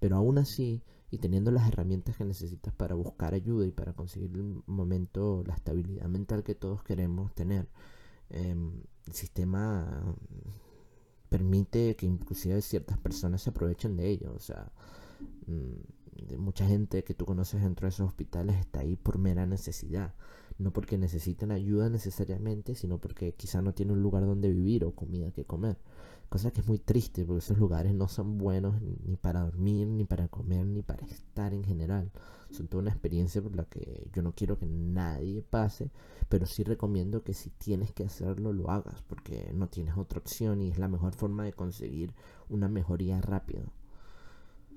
Pero 0.00 0.16
aún 0.16 0.38
así, 0.38 0.82
y 1.10 1.18
teniendo 1.18 1.50
las 1.50 1.66
herramientas 1.68 2.16
que 2.16 2.24
necesitas 2.24 2.74
para 2.74 2.94
buscar 2.94 3.34
ayuda 3.34 3.66
y 3.66 3.70
para 3.70 3.94
conseguir 3.94 4.30
el 4.34 4.62
momento, 4.66 5.42
la 5.46 5.54
estabilidad 5.54 6.06
mental 6.08 6.44
que 6.44 6.54
todos 6.54 6.82
queremos 6.82 7.34
tener, 7.34 7.68
em, 8.30 8.82
el 9.06 9.12
sistema 9.12 10.14
permite 11.28 11.96
que 11.96 12.06
inclusive 12.06 12.60
ciertas 12.62 12.98
personas 12.98 13.42
se 13.42 13.50
aprovechen 13.50 13.96
de 13.96 14.08
ello. 14.10 14.32
O 14.34 14.38
sea, 14.38 14.72
mm, 15.46 16.36
mucha 16.38 16.66
gente 16.66 17.04
que 17.04 17.14
tú 17.14 17.24
conoces 17.24 17.62
dentro 17.62 17.86
de 17.86 17.90
esos 17.90 18.08
hospitales 18.08 18.56
está 18.56 18.80
ahí 18.80 18.96
por 18.96 19.18
mera 19.18 19.46
necesidad. 19.46 20.14
No 20.58 20.72
porque 20.72 20.98
necesiten 20.98 21.52
ayuda 21.52 21.88
necesariamente, 21.88 22.74
sino 22.74 22.98
porque 22.98 23.32
quizá 23.34 23.62
no 23.62 23.74
tienen 23.74 23.96
un 23.96 24.02
lugar 24.02 24.26
donde 24.26 24.50
vivir 24.50 24.84
o 24.84 24.92
comida 24.94 25.30
que 25.30 25.44
comer. 25.44 25.78
Cosa 26.28 26.50
que 26.50 26.60
es 26.60 26.68
muy 26.68 26.78
triste 26.78 27.24
porque 27.24 27.38
esos 27.38 27.56
lugares 27.56 27.94
no 27.94 28.06
son 28.06 28.36
buenos 28.36 28.82
ni 28.82 29.16
para 29.16 29.40
dormir, 29.40 29.86
ni 29.86 30.04
para 30.04 30.28
comer, 30.28 30.66
ni 30.66 30.82
para 30.82 31.06
estar 31.06 31.54
en 31.54 31.64
general. 31.64 32.10
Son 32.50 32.68
toda 32.68 32.82
una 32.82 32.90
experiencia 32.90 33.40
por 33.40 33.56
la 33.56 33.64
que 33.64 34.08
yo 34.12 34.22
no 34.22 34.32
quiero 34.32 34.58
que 34.58 34.66
nadie 34.66 35.42
pase, 35.42 35.90
pero 36.28 36.44
sí 36.44 36.64
recomiendo 36.64 37.22
que 37.22 37.32
si 37.32 37.48
tienes 37.48 37.92
que 37.92 38.04
hacerlo, 38.04 38.52
lo 38.52 38.70
hagas, 38.70 39.02
porque 39.08 39.50
no 39.54 39.68
tienes 39.68 39.96
otra 39.96 40.18
opción 40.18 40.60
y 40.60 40.68
es 40.68 40.78
la 40.78 40.88
mejor 40.88 41.14
forma 41.14 41.44
de 41.44 41.54
conseguir 41.54 42.12
una 42.50 42.68
mejoría 42.68 43.22
rápida. 43.22 43.62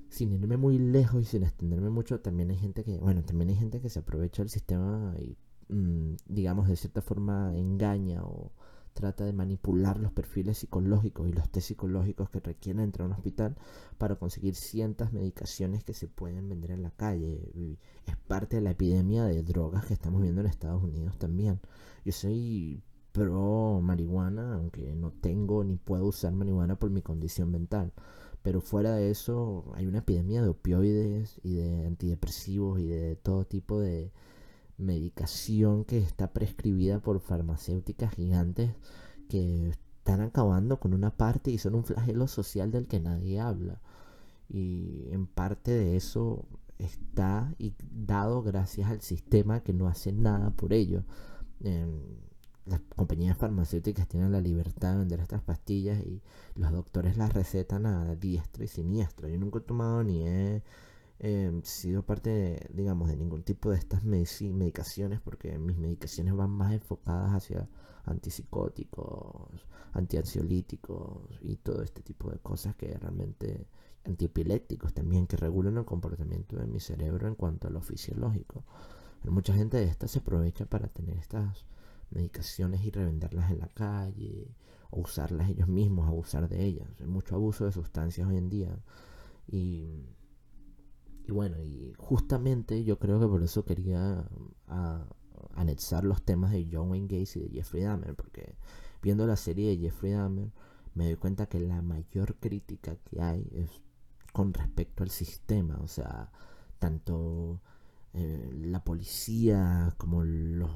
Sin 0.10 0.32
irme 0.32 0.56
muy 0.56 0.80
lejos 0.80 1.22
y 1.22 1.26
sin 1.26 1.44
extenderme 1.44 1.90
mucho, 1.90 2.22
también 2.22 2.50
hay 2.52 2.58
gente 2.58 2.86
que, 2.86 2.98
bueno, 2.98 3.24
también 3.24 3.50
hay 3.50 3.56
gente 3.56 3.82
que 3.82 3.90
se 3.90 4.00
aprovecha 4.00 4.42
del 4.42 4.50
sistema 4.50 5.16
y, 5.20 5.38
mm, 5.74 6.16
digamos, 6.28 6.70
de 6.70 6.78
cierta 6.78 7.02
forma 7.02 7.58
engaña 7.58 8.24
o 8.24 8.52
trata 8.94 9.26
de 9.26 9.34
manipular 9.34 10.00
los 10.00 10.12
perfiles 10.12 10.60
psicológicos 10.60 11.28
y 11.28 11.34
los 11.34 11.50
test 11.50 11.70
psicológicos 11.70 12.30
que 12.30 12.40
requieren 12.40 12.82
entrar 12.82 13.06
a 13.06 13.08
un 13.08 13.14
hospital 13.14 13.56
para 13.98 14.16
conseguir 14.16 14.56
ciertas 14.56 15.14
medicaciones 15.14 15.84
que 15.84 15.94
se 15.94 16.08
pueden 16.08 16.50
vender 16.50 16.72
en 16.72 16.84
la 16.84 16.92
calle. 16.92 17.52
Es 18.06 18.18
parte 18.28 18.58
de 18.58 18.62
la 18.62 18.72
epidemia 18.72 19.26
de 19.26 19.44
drogas 19.44 19.86
que 19.86 19.94
estamos 19.94 20.22
viendo 20.22 20.42
en 20.42 20.48
Estados 20.48 20.84
Unidos 20.84 21.18
también. 21.18 21.60
Yo 22.06 22.12
soy 22.12 22.82
pro 23.12 23.82
marihuana, 23.82 24.56
aunque 24.56 24.96
no 24.96 25.12
tengo 25.12 25.64
ni 25.64 25.78
puedo 25.78 26.06
usar 26.06 26.34
marihuana 26.34 26.78
por 26.78 26.90
mi 26.90 27.02
condición 27.02 27.52
mental. 27.52 27.94
Pero 28.42 28.62
fuera 28.62 28.96
de 28.96 29.12
eso, 29.12 29.72
hay 29.76 29.86
una 29.86 30.00
epidemia 30.00 30.42
de 30.42 30.50
opioides 30.50 31.40
y 31.44 31.56
de 31.56 31.86
antidepresivos 31.86 32.80
y 32.80 32.88
de 32.88 33.16
todo 33.16 33.46
tipo 33.46 33.80
de, 33.80 34.12
medicación 34.82 35.86
que 35.86 36.00
está 36.00 36.34
prescribida 36.34 37.00
por 37.00 37.20
farmacéuticas 37.20 38.14
gigantes 38.14 38.72
que 39.30 39.70
están 39.70 40.22
acabando 40.22 40.80
con 40.80 40.94
una 40.94 41.16
parte 41.16 41.52
y 41.52 41.58
son 41.58 41.76
un 41.76 41.84
flagelo 41.86 42.28
social 42.28 42.72
del 42.72 42.88
que 42.88 43.00
nadie 43.00 43.40
habla. 43.40 43.82
Y 44.50 45.08
en 45.12 45.28
parte 45.28 45.72
de 45.72 45.96
eso 45.96 46.46
está 46.80 47.54
y 47.58 47.74
dado 47.92 48.44
gracias 48.44 48.90
al 48.90 49.02
sistema 49.02 49.62
que 49.62 49.74
no 49.74 49.88
hace 49.88 50.12
nada 50.12 50.52
por 50.52 50.74
ello. 50.74 51.04
las 52.66 52.82
compañías 52.96 53.38
farmacéuticas 53.38 54.08
tienen 54.08 54.32
la 54.32 54.42
libertad 54.42 54.94
de 54.94 55.00
vender 55.00 55.20
estas 55.20 55.42
pastillas 55.42 56.00
y 56.00 56.22
los 56.56 56.72
doctores 56.72 57.18
las 57.18 57.34
recetan 57.34 57.86
a 57.86 58.16
diestra 58.16 58.64
y 58.64 58.68
siniestra. 58.68 59.30
Yo 59.30 59.38
nunca 59.38 59.60
he 59.60 59.62
tomado 59.62 60.04
ni 60.04 60.28
eh, 61.24 61.62
sido 61.64 62.04
parte, 62.04 62.68
digamos, 62.74 63.08
de 63.08 63.16
ningún 63.16 63.44
tipo 63.44 63.70
de 63.70 63.78
estas 63.78 64.04
medicaciones 64.04 65.22
porque 65.22 65.56
mis 65.60 65.78
medicaciones 65.78 66.34
van 66.34 66.50
más 66.50 66.74
enfocadas 66.74 67.32
hacia 67.34 67.70
antipsicóticos, 68.06 69.68
antiansiolíticos 69.94 71.40
y 71.42 71.58
todo 71.58 71.84
este 71.84 72.02
tipo 72.02 72.32
de 72.32 72.40
cosas 72.40 72.76
que 72.76 72.98
realmente 72.98 73.68
antiepilépticos 74.04 74.96
también 74.96 75.28
que 75.28 75.38
regulan 75.38 75.78
el 75.78 75.86
comportamiento 75.86 76.58
de 76.58 76.66
mi 76.66 76.80
cerebro 76.80 77.28
en 77.28 77.36
cuanto 77.36 77.68
a 77.68 77.70
lo 77.72 77.82
fisiológico. 77.82 78.64
Mucha 79.26 79.54
gente 79.54 79.78
de 79.78 79.84
estas 79.84 80.10
se 80.10 80.20
aprovecha 80.20 80.66
para 80.66 80.88
tener 80.88 81.18
estas 81.18 81.66
medicaciones 82.10 82.84
y 82.84 82.90
revenderlas 82.90 83.52
en 83.52 83.60
la 83.60 83.68
calle 83.68 84.48
o 84.90 85.02
usarlas 85.02 85.52
ellos 85.52 85.68
mismos, 85.68 86.08
abusar 86.08 86.50
de 86.50 86.66
ellas. 86.66 86.88
Hay 87.00 87.06
mucho 87.06 87.36
abuso 87.36 87.66
de 87.66 87.72
sustancias 87.72 88.28
hoy 88.28 88.38
en 88.38 88.50
día 88.50 88.76
y 89.48 90.08
y 91.28 91.32
bueno, 91.32 91.62
y 91.62 91.94
justamente 91.98 92.84
yo 92.84 93.00
creo 93.00 93.20
que 93.20 93.28
por 93.28 93.44
eso 93.44 93.66
quería 93.66 94.26
anexar 95.56 96.04
los 96.04 96.24
temas 96.24 96.52
de 96.52 96.68
John 96.72 96.90
Wayne 96.92 97.08
Gacy 97.08 97.40
y 97.40 97.44
de 97.44 97.50
Jeffrey 97.50 97.84
Dahmer, 97.84 98.16
porque 98.16 98.56
viendo 99.02 99.26
la 99.28 99.36
serie 99.36 99.70
de 99.70 99.78
Jeffrey 99.78 100.14
Dahmer 100.14 100.52
me 100.94 101.06
doy 101.06 101.16
cuenta 101.16 101.48
que 101.48 101.60
la 101.60 101.82
mayor 101.82 102.36
crítica 102.36 102.96
que 102.96 103.22
hay 103.22 103.48
es 103.54 103.70
con 104.34 104.54
respecto 104.54 105.04
al 105.04 105.10
sistema, 105.10 105.78
o 105.82 105.88
sea, 105.88 106.32
tanto 106.80 107.62
eh, 108.14 108.50
la 108.54 108.84
policía 108.84 109.94
como 109.98 110.24
los 110.24 110.72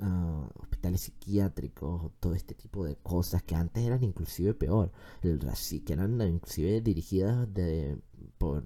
uh, 0.00 0.48
hospitales 0.60 1.02
psiquiátricos, 1.02 2.12
todo 2.20 2.34
este 2.34 2.54
tipo 2.54 2.84
de 2.84 2.96
cosas 2.96 3.42
que 3.42 3.54
antes 3.54 3.84
eran 3.84 4.02
inclusive 4.02 4.54
peor, 4.54 4.92
el 5.22 5.38
que 5.84 5.92
eran 5.92 6.20
inclusive 6.20 6.80
dirigidas 6.80 7.52
de, 7.52 7.98
por, 8.38 8.64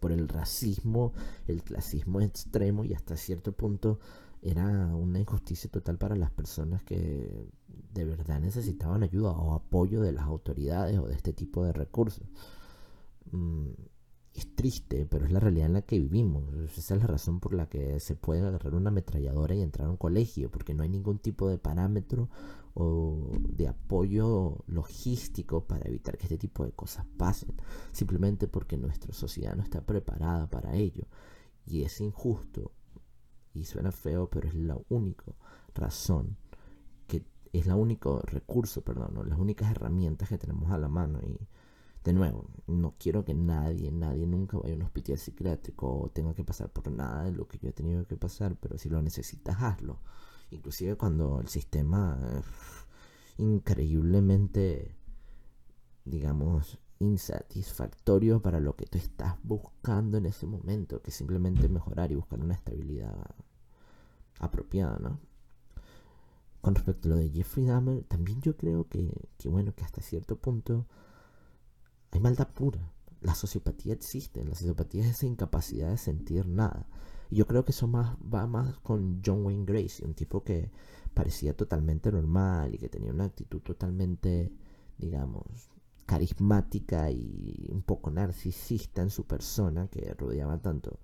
por 0.00 0.12
el 0.12 0.28
racismo, 0.28 1.12
el 1.46 1.62
clasismo 1.62 2.20
extremo 2.20 2.84
y 2.84 2.94
hasta 2.94 3.16
cierto 3.16 3.52
punto 3.52 3.98
era 4.42 4.94
una 4.94 5.18
injusticia 5.18 5.70
total 5.70 5.98
para 5.98 6.14
las 6.14 6.30
personas 6.30 6.82
que 6.82 7.48
de 7.92 8.04
verdad 8.04 8.40
necesitaban 8.40 9.02
ayuda 9.02 9.30
o 9.30 9.54
apoyo 9.54 10.00
de 10.02 10.12
las 10.12 10.24
autoridades 10.24 10.98
o 10.98 11.06
de 11.06 11.14
este 11.14 11.32
tipo 11.32 11.64
de 11.64 11.72
recursos. 11.72 12.28
Mm, 13.32 13.70
es 14.40 14.54
triste, 14.54 15.06
pero 15.06 15.24
es 15.24 15.32
la 15.32 15.40
realidad 15.40 15.66
en 15.66 15.72
la 15.74 15.82
que 15.82 15.98
vivimos. 15.98 16.44
Esa 16.76 16.94
es 16.94 17.00
la 17.00 17.06
razón 17.06 17.40
por 17.40 17.54
la 17.54 17.68
que 17.68 18.00
se 18.00 18.16
puede 18.16 18.46
agarrar 18.46 18.74
una 18.74 18.90
ametralladora 18.90 19.54
y 19.54 19.62
entrar 19.62 19.88
a 19.88 19.90
un 19.90 19.96
colegio, 19.96 20.50
porque 20.50 20.74
no 20.74 20.82
hay 20.82 20.88
ningún 20.88 21.18
tipo 21.18 21.48
de 21.48 21.58
parámetro 21.58 22.28
o 22.74 23.30
de 23.48 23.68
apoyo 23.68 24.58
logístico 24.66 25.64
para 25.64 25.88
evitar 25.88 26.18
que 26.18 26.24
este 26.24 26.38
tipo 26.38 26.64
de 26.64 26.72
cosas 26.72 27.06
pasen, 27.16 27.54
simplemente 27.92 28.48
porque 28.48 28.76
nuestra 28.76 29.14
sociedad 29.14 29.56
no 29.56 29.62
está 29.62 29.80
preparada 29.80 30.50
para 30.50 30.74
ello. 30.76 31.06
Y 31.64 31.82
es 31.82 32.00
injusto, 32.00 32.72
y 33.54 33.64
suena 33.64 33.90
feo, 33.90 34.28
pero 34.28 34.48
es 34.48 34.54
la 34.54 34.78
única 34.90 35.34
razón, 35.74 36.36
que 37.06 37.24
es 37.52 37.66
la 37.66 37.76
único 37.76 38.20
recurso, 38.20 38.82
perdón, 38.82 39.28
las 39.28 39.38
únicas 39.38 39.70
herramientas 39.70 40.28
que 40.28 40.38
tenemos 40.38 40.70
a 40.70 40.78
la 40.78 40.88
mano. 40.88 41.20
Y 41.22 41.38
de 42.06 42.12
nuevo, 42.12 42.48
no 42.68 42.94
quiero 43.00 43.24
que 43.24 43.34
nadie, 43.34 43.90
nadie 43.90 44.28
nunca 44.28 44.56
vaya 44.58 44.74
a 44.74 44.76
un 44.76 44.82
hospital 44.82 45.18
psiquiátrico 45.18 46.02
o 46.02 46.08
tenga 46.08 46.34
que 46.34 46.44
pasar 46.44 46.70
por 46.70 46.88
nada 46.92 47.24
de 47.24 47.32
lo 47.32 47.48
que 47.48 47.58
yo 47.58 47.68
he 47.68 47.72
tenido 47.72 48.06
que 48.06 48.16
pasar, 48.16 48.56
pero 48.60 48.78
si 48.78 48.88
lo 48.88 49.02
necesitas, 49.02 49.60
hazlo. 49.60 49.98
Inclusive 50.50 50.94
cuando 50.94 51.40
el 51.40 51.48
sistema 51.48 52.16
increíblemente, 53.38 54.94
digamos, 56.04 56.78
insatisfactorio 57.00 58.40
para 58.40 58.60
lo 58.60 58.76
que 58.76 58.86
tú 58.86 58.98
estás 58.98 59.34
buscando 59.42 60.18
en 60.18 60.26
ese 60.26 60.46
momento, 60.46 61.02
que 61.02 61.10
simplemente 61.10 61.68
mejorar 61.68 62.12
y 62.12 62.14
buscar 62.14 62.38
una 62.38 62.54
estabilidad 62.54 63.34
apropiada, 64.38 65.00
¿no? 65.00 65.18
Con 66.60 66.76
respecto 66.76 67.08
a 67.08 67.10
lo 67.10 67.16
de 67.16 67.30
Jeffrey 67.30 67.66
Dahmer, 67.66 68.04
también 68.04 68.40
yo 68.42 68.56
creo 68.56 68.88
que, 68.88 69.10
que 69.38 69.48
bueno, 69.48 69.74
que 69.74 69.82
hasta 69.82 70.00
cierto 70.00 70.36
punto 70.36 70.86
hay 72.16 72.22
maldad 72.22 72.48
pura. 72.48 72.92
La 73.20 73.34
sociopatía 73.34 73.92
existe. 73.92 74.44
La 74.44 74.54
sociopatía 74.54 75.04
es 75.04 75.10
esa 75.10 75.26
incapacidad 75.26 75.90
de 75.90 75.98
sentir 75.98 76.46
nada. 76.46 76.88
Y 77.30 77.36
yo 77.36 77.46
creo 77.46 77.64
que 77.64 77.72
eso 77.72 77.86
más, 77.86 78.16
va 78.22 78.46
más 78.46 78.78
con 78.78 79.20
John 79.24 79.44
Wayne 79.44 79.64
Gracie, 79.66 80.06
un 80.06 80.14
tipo 80.14 80.42
que 80.42 80.70
parecía 81.12 81.54
totalmente 81.54 82.10
normal 82.10 82.74
y 82.74 82.78
que 82.78 82.88
tenía 82.88 83.12
una 83.12 83.24
actitud 83.24 83.60
totalmente, 83.60 84.52
digamos, 84.98 85.44
carismática 86.06 87.10
y 87.10 87.68
un 87.70 87.82
poco 87.82 88.10
narcisista 88.10 89.02
en 89.02 89.10
su 89.10 89.26
persona, 89.26 89.88
que 89.88 90.14
rodeaba 90.14 90.58
tanto 90.60 91.00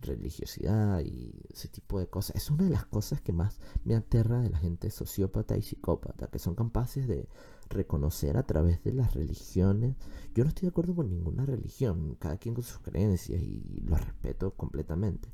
religiosidad 0.00 1.00
y 1.00 1.34
ese 1.52 1.68
tipo 1.68 1.98
de 1.98 2.08
cosas. 2.08 2.36
Es 2.36 2.50
una 2.50 2.64
de 2.64 2.70
las 2.70 2.86
cosas 2.86 3.20
que 3.20 3.32
más 3.32 3.60
me 3.84 3.94
aterra 3.94 4.40
de 4.40 4.50
la 4.50 4.58
gente 4.58 4.90
sociópata 4.90 5.56
y 5.56 5.62
psicópata, 5.62 6.28
que 6.28 6.38
son 6.38 6.54
capaces 6.54 7.06
de 7.06 7.28
reconocer 7.70 8.36
a 8.36 8.44
través 8.44 8.82
de 8.82 8.92
las 8.92 9.14
religiones. 9.14 9.96
Yo 10.34 10.44
no 10.44 10.48
estoy 10.48 10.62
de 10.62 10.70
acuerdo 10.70 10.94
con 10.94 11.08
ninguna 11.08 11.44
religión, 11.44 12.16
cada 12.18 12.36
quien 12.36 12.54
con 12.54 12.64
sus 12.64 12.78
creencias 12.78 13.40
y 13.42 13.82
lo 13.86 13.96
respeto 13.96 14.52
completamente. 14.52 15.28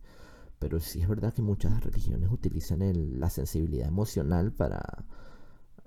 Pero 0.58 0.80
sí 0.80 1.00
es 1.00 1.08
verdad 1.08 1.34
que 1.34 1.42
muchas 1.42 1.82
religiones 1.82 2.30
utilizan 2.32 2.80
la 3.20 3.30
sensibilidad 3.30 3.88
emocional 3.88 4.52
para, 4.52 5.04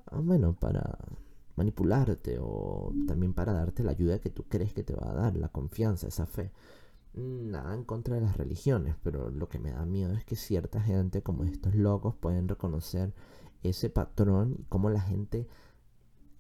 ah, 0.06 0.20
bueno, 0.22 0.54
para 0.54 0.98
manipularte 1.56 2.38
o 2.40 2.94
también 3.08 3.34
para 3.34 3.54
darte 3.54 3.84
la 3.84 3.92
ayuda 3.92 4.20
que 4.20 4.30
tú 4.30 4.44
crees 4.48 4.74
que 4.74 4.84
te 4.84 4.94
va 4.94 5.10
a 5.10 5.16
dar, 5.16 5.36
la 5.36 5.50
confianza, 5.50 6.08
esa 6.08 6.26
fe. 6.26 6.52
Nada 7.16 7.74
en 7.74 7.84
contra 7.84 8.16
de 8.16 8.22
las 8.22 8.38
religiones, 8.38 8.96
pero 9.02 9.32
lo 9.32 9.50
que 9.50 9.58
me 9.58 9.72
da 9.72 9.86
miedo 9.86 10.14
es 10.14 10.24
que 10.24 10.36
cierta 10.36 10.80
gente 10.80 11.24
como 11.24 11.44
estos 11.44 11.74
locos 11.74 12.16
pueden 12.16 12.48
reconocer 12.48 13.14
ese 13.64 13.90
patrón 13.90 14.56
y 14.60 14.64
cómo 14.66 14.92
la 14.92 15.02
gente 15.02 15.48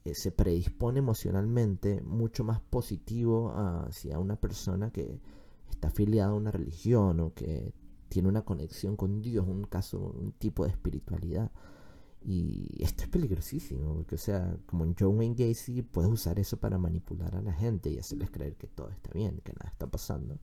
eh, 0.07 0.15
se 0.15 0.31
predispone 0.31 0.99
emocionalmente 0.99 2.01
mucho 2.01 2.43
más 2.43 2.61
positivo 2.61 3.51
hacia 3.51 4.19
una 4.19 4.35
persona 4.35 4.91
que 4.91 5.19
está 5.69 5.89
afiliada 5.89 6.31
a 6.31 6.35
una 6.35 6.51
religión 6.51 7.19
o 7.19 7.33
que 7.33 7.73
tiene 8.09 8.29
una 8.29 8.43
conexión 8.43 8.95
con 8.95 9.21
Dios, 9.21 9.45
un 9.47 9.65
caso, 9.65 9.99
un 9.99 10.31
tipo 10.33 10.63
de 10.63 10.71
espiritualidad. 10.71 11.51
Y 12.21 12.83
esto 12.83 13.03
es 13.03 13.09
peligrosísimo, 13.09 13.95
porque, 13.95 14.15
o 14.15 14.17
sea, 14.17 14.57
como 14.65 14.85
en 14.85 14.95
John 14.97 15.17
Wayne 15.17 15.35
Gacy, 15.35 15.81
puedes 15.81 16.11
usar 16.11 16.39
eso 16.39 16.57
para 16.57 16.77
manipular 16.77 17.35
a 17.35 17.41
la 17.41 17.53
gente 17.53 17.89
y 17.89 17.99
hacerles 17.99 18.31
creer 18.31 18.55
que 18.55 18.67
todo 18.67 18.89
está 18.89 19.11
bien, 19.13 19.41
que 19.43 19.53
nada 19.53 19.69
está 19.69 19.87
pasando. 19.87 20.39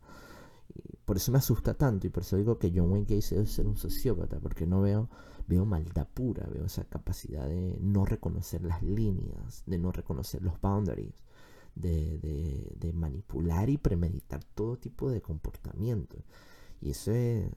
Por 1.04 1.16
eso 1.18 1.32
me 1.32 1.38
asusta 1.38 1.74
tanto 1.74 2.06
y 2.06 2.10
por 2.10 2.22
eso 2.22 2.36
digo 2.36 2.58
que 2.58 2.72
John 2.74 2.90
Wayne 2.90 3.06
Gacy 3.06 3.34
debe 3.34 3.46
ser 3.46 3.66
un 3.66 3.76
sociópata, 3.76 4.40
porque 4.40 4.66
no 4.66 4.80
veo, 4.80 5.10
veo 5.46 5.66
maldad 5.66 6.08
pura, 6.08 6.46
veo 6.46 6.64
esa 6.64 6.84
capacidad 6.84 7.46
de 7.46 7.76
no 7.80 8.06
reconocer 8.06 8.62
las 8.62 8.82
líneas, 8.82 9.62
de 9.66 9.78
no 9.78 9.92
reconocer 9.92 10.42
los 10.42 10.58
boundaries, 10.60 11.14
de, 11.74 12.92
manipular 12.94 13.68
y 13.68 13.78
premeditar 13.78 14.42
todo 14.54 14.78
tipo 14.78 15.10
de 15.10 15.20
comportamiento. 15.20 16.16
Y 16.80 16.90
eso 16.90 17.12
es, 17.12 17.50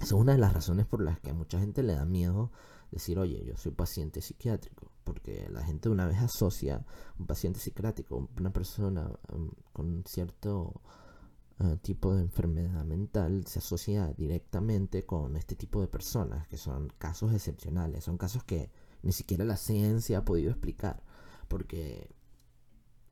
eso 0.00 0.02
es 0.02 0.12
una 0.12 0.32
de 0.32 0.38
las 0.38 0.52
razones 0.52 0.86
por 0.86 1.02
las 1.02 1.20
que 1.20 1.30
a 1.30 1.34
mucha 1.34 1.58
gente 1.58 1.82
le 1.82 1.94
da 1.94 2.04
miedo 2.04 2.50
decir, 2.90 3.18
oye, 3.18 3.42
yo 3.44 3.56
soy 3.56 3.72
paciente 3.72 4.20
psiquiátrico, 4.20 4.90
porque 5.04 5.48
la 5.50 5.64
gente 5.64 5.88
una 5.88 6.06
vez 6.06 6.18
asocia 6.18 6.84
un 7.18 7.26
paciente 7.26 7.60
psiquiátrico, 7.60 8.28
una 8.38 8.52
persona 8.52 9.10
um, 9.32 9.50
con 9.72 10.04
cierto 10.06 10.82
uh, 11.60 11.76
tipo 11.76 12.14
de 12.14 12.22
enfermedad 12.22 12.84
mental, 12.84 13.46
se 13.46 13.58
asocia 13.58 14.12
directamente 14.16 15.04
con 15.04 15.36
este 15.36 15.54
tipo 15.56 15.80
de 15.80 15.88
personas, 15.88 16.46
que 16.48 16.56
son 16.56 16.88
casos 16.98 17.32
excepcionales, 17.32 18.04
son 18.04 18.18
casos 18.18 18.44
que 18.44 18.70
ni 19.02 19.12
siquiera 19.12 19.44
la 19.44 19.56
ciencia 19.56 20.18
ha 20.18 20.24
podido 20.24 20.50
explicar, 20.50 21.02
porque 21.48 22.08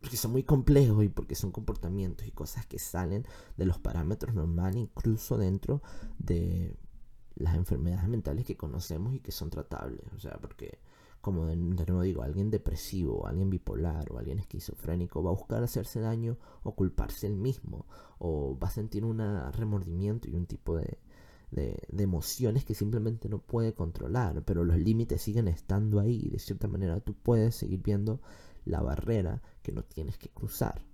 porque 0.01 0.17
son 0.17 0.33
muy 0.33 0.45
complejos 0.45 1.05
y 1.05 1.09
porque 1.09 1.35
son 1.35 1.53
comportamientos 1.53 2.27
y 2.27 2.31
cosas 2.31 2.65
que 2.67 2.79
salen 2.79 3.27
de 3.57 3.67
los 3.67 3.79
parámetros 3.79 4.35
normales, 4.35 4.77
incluso 4.77 5.37
dentro 5.37 5.83
de 6.19 6.75
las 7.35 7.55
enfermedades 7.55 8.09
mentales 8.09 8.47
que 8.47 8.57
conocemos 8.57 9.15
y 9.15 9.21
que 9.21 9.33
son 9.33 9.51
tratables. 9.51 10.11
O 10.15 10.19
sea, 10.19 10.39
porque, 10.41 10.79
como 11.21 11.47
de, 11.47 11.57
nuevo 11.57 12.03
digo, 12.03 12.23
alguien 12.23 12.51
depresivo, 12.51 13.27
alguien 13.27 13.51
bipolar 13.51 14.11
o 14.13 14.19
alguien 14.19 14.39
esquizofrénico 14.39 15.23
va 15.23 15.31
a 15.31 15.35
buscar 15.35 15.63
hacerse 15.63 16.01
daño 16.01 16.39
o 16.63 16.75
culparse 16.75 17.27
él 17.27 17.37
mismo, 17.37 17.87
o 18.19 18.59
va 18.59 18.69
a 18.69 18.71
sentir 18.71 19.05
un 19.05 19.19
remordimiento 19.53 20.29
y 20.29 20.35
un 20.35 20.47
tipo 20.47 20.77
de, 20.77 20.99
de, 21.51 21.83
de, 21.91 22.03
emociones 22.03 22.65
que 22.65 22.75
simplemente 22.75 23.29
no 23.29 23.39
puede 23.39 23.75
controlar, 23.75 24.43
pero 24.45 24.65
los 24.65 24.79
límites 24.79 25.23
siguen 25.23 25.49
estando 25.49 26.01
ahí. 26.01 26.29
De 26.31 26.39
cierta 26.39 26.69
manera, 26.69 27.01
tú 27.01 27.15
puedes 27.15 27.55
seguir 27.55 27.83
viendo 27.83 28.21
la 28.65 28.81
barrera 28.81 29.43
que 29.63 29.73
no 29.73 29.83
tienes 29.83 30.19
que 30.19 30.29
cruzar. 30.31 30.90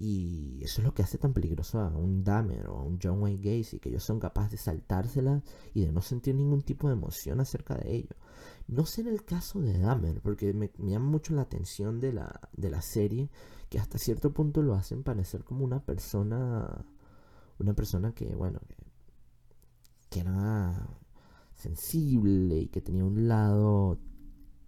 Y 0.00 0.60
eso 0.62 0.80
es 0.80 0.84
lo 0.84 0.94
que 0.94 1.02
hace 1.02 1.18
tan 1.18 1.32
peligroso 1.32 1.80
a 1.80 1.88
un 1.88 2.22
Dahmer 2.22 2.68
o 2.68 2.78
a 2.78 2.84
un 2.84 3.00
John 3.02 3.20
Wayne 3.20 3.42
Gacy, 3.42 3.80
que 3.80 3.88
ellos 3.88 4.04
son 4.04 4.20
capaces 4.20 4.52
de 4.52 4.56
saltársela 4.58 5.42
y 5.74 5.80
de 5.80 5.90
no 5.90 6.02
sentir 6.02 6.36
ningún 6.36 6.62
tipo 6.62 6.86
de 6.86 6.92
emoción 6.92 7.40
acerca 7.40 7.74
de 7.74 7.96
ello. 7.96 8.14
No 8.68 8.86
sé 8.86 9.00
en 9.00 9.08
el 9.08 9.24
caso 9.24 9.60
de 9.60 9.76
Dahmer, 9.76 10.20
porque 10.20 10.52
me, 10.52 10.70
llama 10.78 11.06
mucho 11.06 11.34
la 11.34 11.42
atención 11.42 11.98
de 11.98 12.12
la, 12.12 12.40
de 12.52 12.70
la 12.70 12.80
serie, 12.80 13.28
que 13.68 13.80
hasta 13.80 13.98
cierto 13.98 14.32
punto 14.32 14.62
lo 14.62 14.74
hacen 14.74 15.02
parecer 15.02 15.42
como 15.42 15.64
una 15.64 15.84
persona, 15.84 16.84
una 17.58 17.74
persona 17.74 18.14
que, 18.14 18.36
bueno, 18.36 18.60
que, 18.68 18.76
que 20.10 20.20
era 20.20 20.86
sensible 21.54 22.56
y 22.56 22.68
que 22.68 22.80
tenía 22.80 23.04
un 23.04 23.26
lado, 23.26 23.98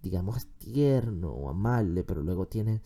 digamos, 0.03 0.49
tierno 0.59 1.31
o 1.31 1.49
amable, 1.49 2.03
pero 2.03 2.21
luego 2.21 2.49
tiene 2.49 2.83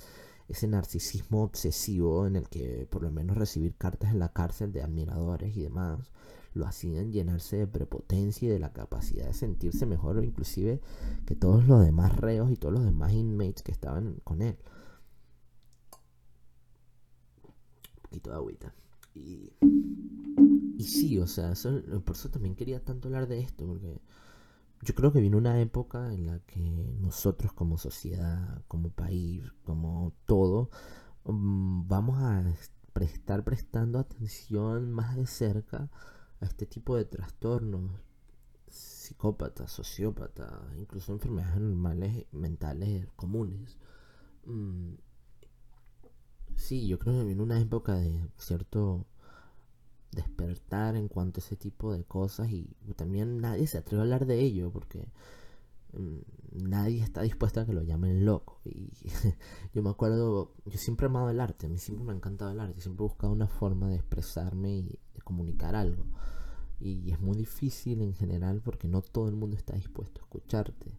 ese 0.48 0.68
narcisismo 0.68 1.42
obsesivo 1.42 2.26
en 2.26 2.36
el 2.36 2.48
que 2.48 2.86
por 2.90 3.02
lo 3.02 3.10
menos 3.10 3.36
recibir 3.36 3.74
cartas 3.76 4.12
en 4.12 4.18
la 4.18 4.32
cárcel 4.32 4.72
de 4.72 4.82
admiradores 4.82 5.56
y 5.56 5.62
demás 5.62 6.10
lo 6.54 6.66
hacían 6.66 7.12
llenarse 7.12 7.56
de 7.56 7.66
prepotencia 7.66 8.46
y 8.46 8.50
de 8.50 8.58
la 8.58 8.72
capacidad 8.72 9.26
de 9.26 9.34
sentirse 9.34 9.86
mejor 9.86 10.22
inclusive 10.24 10.80
que 11.26 11.34
todos 11.34 11.66
los 11.66 11.84
demás 11.84 12.16
reos 12.16 12.50
y 12.50 12.56
todos 12.56 12.74
los 12.74 12.84
demás 12.84 13.12
inmates 13.12 13.62
que 13.62 13.72
estaban 13.72 14.20
con 14.22 14.40
él. 14.40 14.56
Un 17.96 18.02
poquito 18.02 18.30
de 18.30 18.36
agüita. 18.36 18.74
Y, 19.14 19.52
y 20.78 20.84
sí, 20.84 21.18
o 21.18 21.26
sea, 21.26 21.54
por 22.04 22.14
eso 22.14 22.30
también 22.30 22.54
quería 22.54 22.84
tanto 22.84 23.08
hablar 23.08 23.26
de 23.26 23.40
esto, 23.40 23.66
porque 23.66 24.00
yo 24.84 24.94
creo 24.94 25.12
que 25.12 25.20
vino 25.20 25.38
una 25.38 25.60
época 25.60 26.12
en 26.12 26.26
la 26.26 26.40
que 26.40 26.60
nosotros 27.00 27.52
como 27.52 27.78
sociedad, 27.78 28.62
como 28.68 28.90
país, 28.90 29.42
como 29.64 30.12
todo, 30.26 30.70
mm, 31.24 31.88
vamos 31.88 32.18
a 32.18 32.44
estar 33.00 33.44
prestando 33.44 33.98
atención 33.98 34.92
más 34.92 35.16
de 35.16 35.26
cerca 35.26 35.90
a 36.40 36.44
este 36.44 36.66
tipo 36.66 36.96
de 36.96 37.06
trastornos 37.06 37.90
psicópatas, 38.68 39.72
sociópatas, 39.72 40.52
incluso 40.78 41.12
enfermedades 41.12 41.60
normales 41.60 42.26
mentales 42.32 43.08
comunes. 43.16 43.78
Mm, 44.44 44.94
sí, 46.56 46.86
yo 46.86 46.98
creo 46.98 47.14
que 47.18 47.24
vino 47.24 47.42
una 47.42 47.60
época 47.60 47.94
de 47.94 48.28
cierto 48.38 49.06
despertar 50.14 50.96
en 50.96 51.08
cuanto 51.08 51.40
a 51.40 51.42
ese 51.42 51.56
tipo 51.56 51.92
de 51.92 52.04
cosas 52.04 52.50
y 52.50 52.66
también 52.96 53.40
nadie 53.40 53.66
se 53.66 53.78
atreve 53.78 54.00
a 54.00 54.04
hablar 54.04 54.26
de 54.26 54.40
ello 54.40 54.70
porque 54.70 55.08
mm, 55.92 56.68
nadie 56.68 57.02
está 57.02 57.22
dispuesto 57.22 57.60
a 57.60 57.66
que 57.66 57.72
lo 57.72 57.82
llamen 57.82 58.24
loco. 58.24 58.60
Y 58.64 58.90
yo 59.74 59.82
me 59.82 59.90
acuerdo 59.90 60.52
yo 60.66 60.78
siempre 60.78 61.06
he 61.06 61.10
amado 61.10 61.30
el 61.30 61.40
arte 61.40 61.66
a 61.66 61.68
mí 61.68 61.78
siempre 61.78 62.04
me 62.04 62.12
ha 62.12 62.16
encantado 62.16 62.50
el 62.50 62.60
arte 62.60 62.80
siempre 62.80 63.04
he 63.04 63.08
buscado 63.08 63.32
una 63.32 63.48
forma 63.48 63.88
de 63.88 63.96
expresarme 63.96 64.76
y 64.76 64.98
de 65.14 65.20
comunicar 65.22 65.74
algo. 65.74 66.04
Y 66.80 67.12
es 67.12 67.20
muy 67.20 67.36
difícil 67.36 68.02
en 68.02 68.14
general 68.14 68.60
porque 68.62 68.88
no 68.88 69.00
todo 69.02 69.28
el 69.28 69.36
mundo 69.36 69.56
está 69.56 69.74
dispuesto 69.74 70.20
a 70.20 70.24
escucharte. 70.24 70.98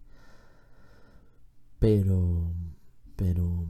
Pero 1.80 2.52
pero 3.16 3.66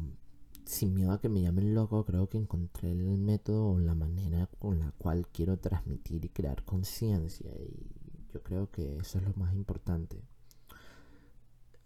sin 0.65 0.93
miedo 0.93 1.11
a 1.11 1.21
que 1.21 1.29
me 1.29 1.41
llamen 1.41 1.75
loco, 1.75 2.05
creo 2.05 2.27
que 2.27 2.37
encontré 2.37 2.91
el 2.91 3.17
método 3.17 3.73
o 3.73 3.79
la 3.79 3.95
manera 3.95 4.49
con 4.59 4.79
la 4.79 4.91
cual 4.91 5.27
quiero 5.27 5.57
transmitir 5.57 6.25
y 6.25 6.29
crear 6.29 6.63
conciencia. 6.63 7.51
Y 7.51 7.87
yo 8.33 8.41
creo 8.41 8.71
que 8.71 8.97
eso 8.97 9.19
es 9.19 9.23
lo 9.23 9.33
más 9.35 9.53
importante. 9.53 10.21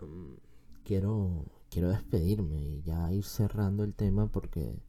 Mm, 0.02 0.36
quiero, 0.84 1.46
quiero 1.70 1.90
despedirme 1.90 2.62
y 2.62 2.82
ya 2.82 3.12
ir 3.12 3.26
cerrando 3.26 3.84
el 3.84 3.94
tema 3.94 4.28
porque 4.32 4.80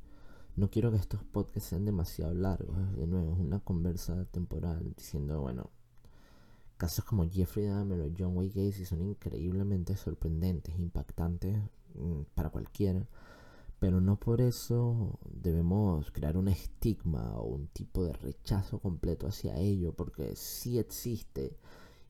no 0.56 0.70
quiero 0.70 0.90
que 0.92 0.98
estos 0.98 1.24
podcasts 1.24 1.70
sean 1.70 1.84
demasiado 1.84 2.32
largos. 2.34 2.76
De 2.96 3.06
nuevo, 3.06 3.34
es 3.34 3.40
una 3.40 3.58
conversa 3.60 4.24
temporal 4.26 4.94
diciendo, 4.96 5.40
bueno, 5.40 5.70
casos 6.76 7.04
como 7.04 7.28
Jeffrey 7.28 7.66
Dahmer 7.66 8.00
o 8.00 8.12
John 8.16 8.36
Wayne 8.36 8.52
Gacy 8.54 8.84
son 8.84 9.02
increíblemente 9.02 9.96
sorprendentes, 9.96 10.78
impactantes 10.78 11.58
mm, 11.94 12.22
para 12.34 12.50
cualquiera 12.50 13.06
pero 13.80 14.00
no 14.00 14.20
por 14.20 14.42
eso 14.42 15.18
debemos 15.24 16.10
crear 16.12 16.36
un 16.36 16.48
estigma 16.48 17.32
o 17.38 17.46
un 17.46 17.66
tipo 17.68 18.04
de 18.04 18.12
rechazo 18.12 18.78
completo 18.78 19.26
hacia 19.26 19.56
ello, 19.56 19.94
porque 19.94 20.36
sí 20.36 20.78
existe 20.78 21.56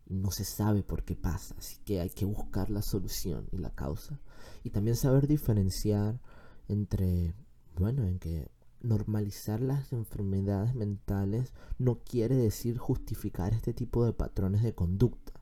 y 0.06 0.16
no 0.16 0.32
se 0.32 0.44
sabe 0.44 0.82
por 0.82 1.04
qué 1.04 1.14
pasa, 1.14 1.54
así 1.56 1.78
que 1.84 2.00
hay 2.00 2.10
que 2.10 2.24
buscar 2.24 2.70
la 2.70 2.82
solución 2.82 3.46
y 3.52 3.58
la 3.58 3.70
causa. 3.70 4.20
Y 4.64 4.70
también 4.70 4.96
saber 4.96 5.28
diferenciar 5.28 6.20
entre, 6.66 7.34
bueno, 7.76 8.04
en 8.04 8.18
que 8.18 8.50
normalizar 8.82 9.60
las 9.60 9.92
enfermedades 9.92 10.74
mentales 10.74 11.52
no 11.78 12.00
quiere 12.00 12.34
decir 12.34 12.78
justificar 12.78 13.54
este 13.54 13.72
tipo 13.72 14.04
de 14.04 14.12
patrones 14.12 14.64
de 14.64 14.74
conducta. 14.74 15.34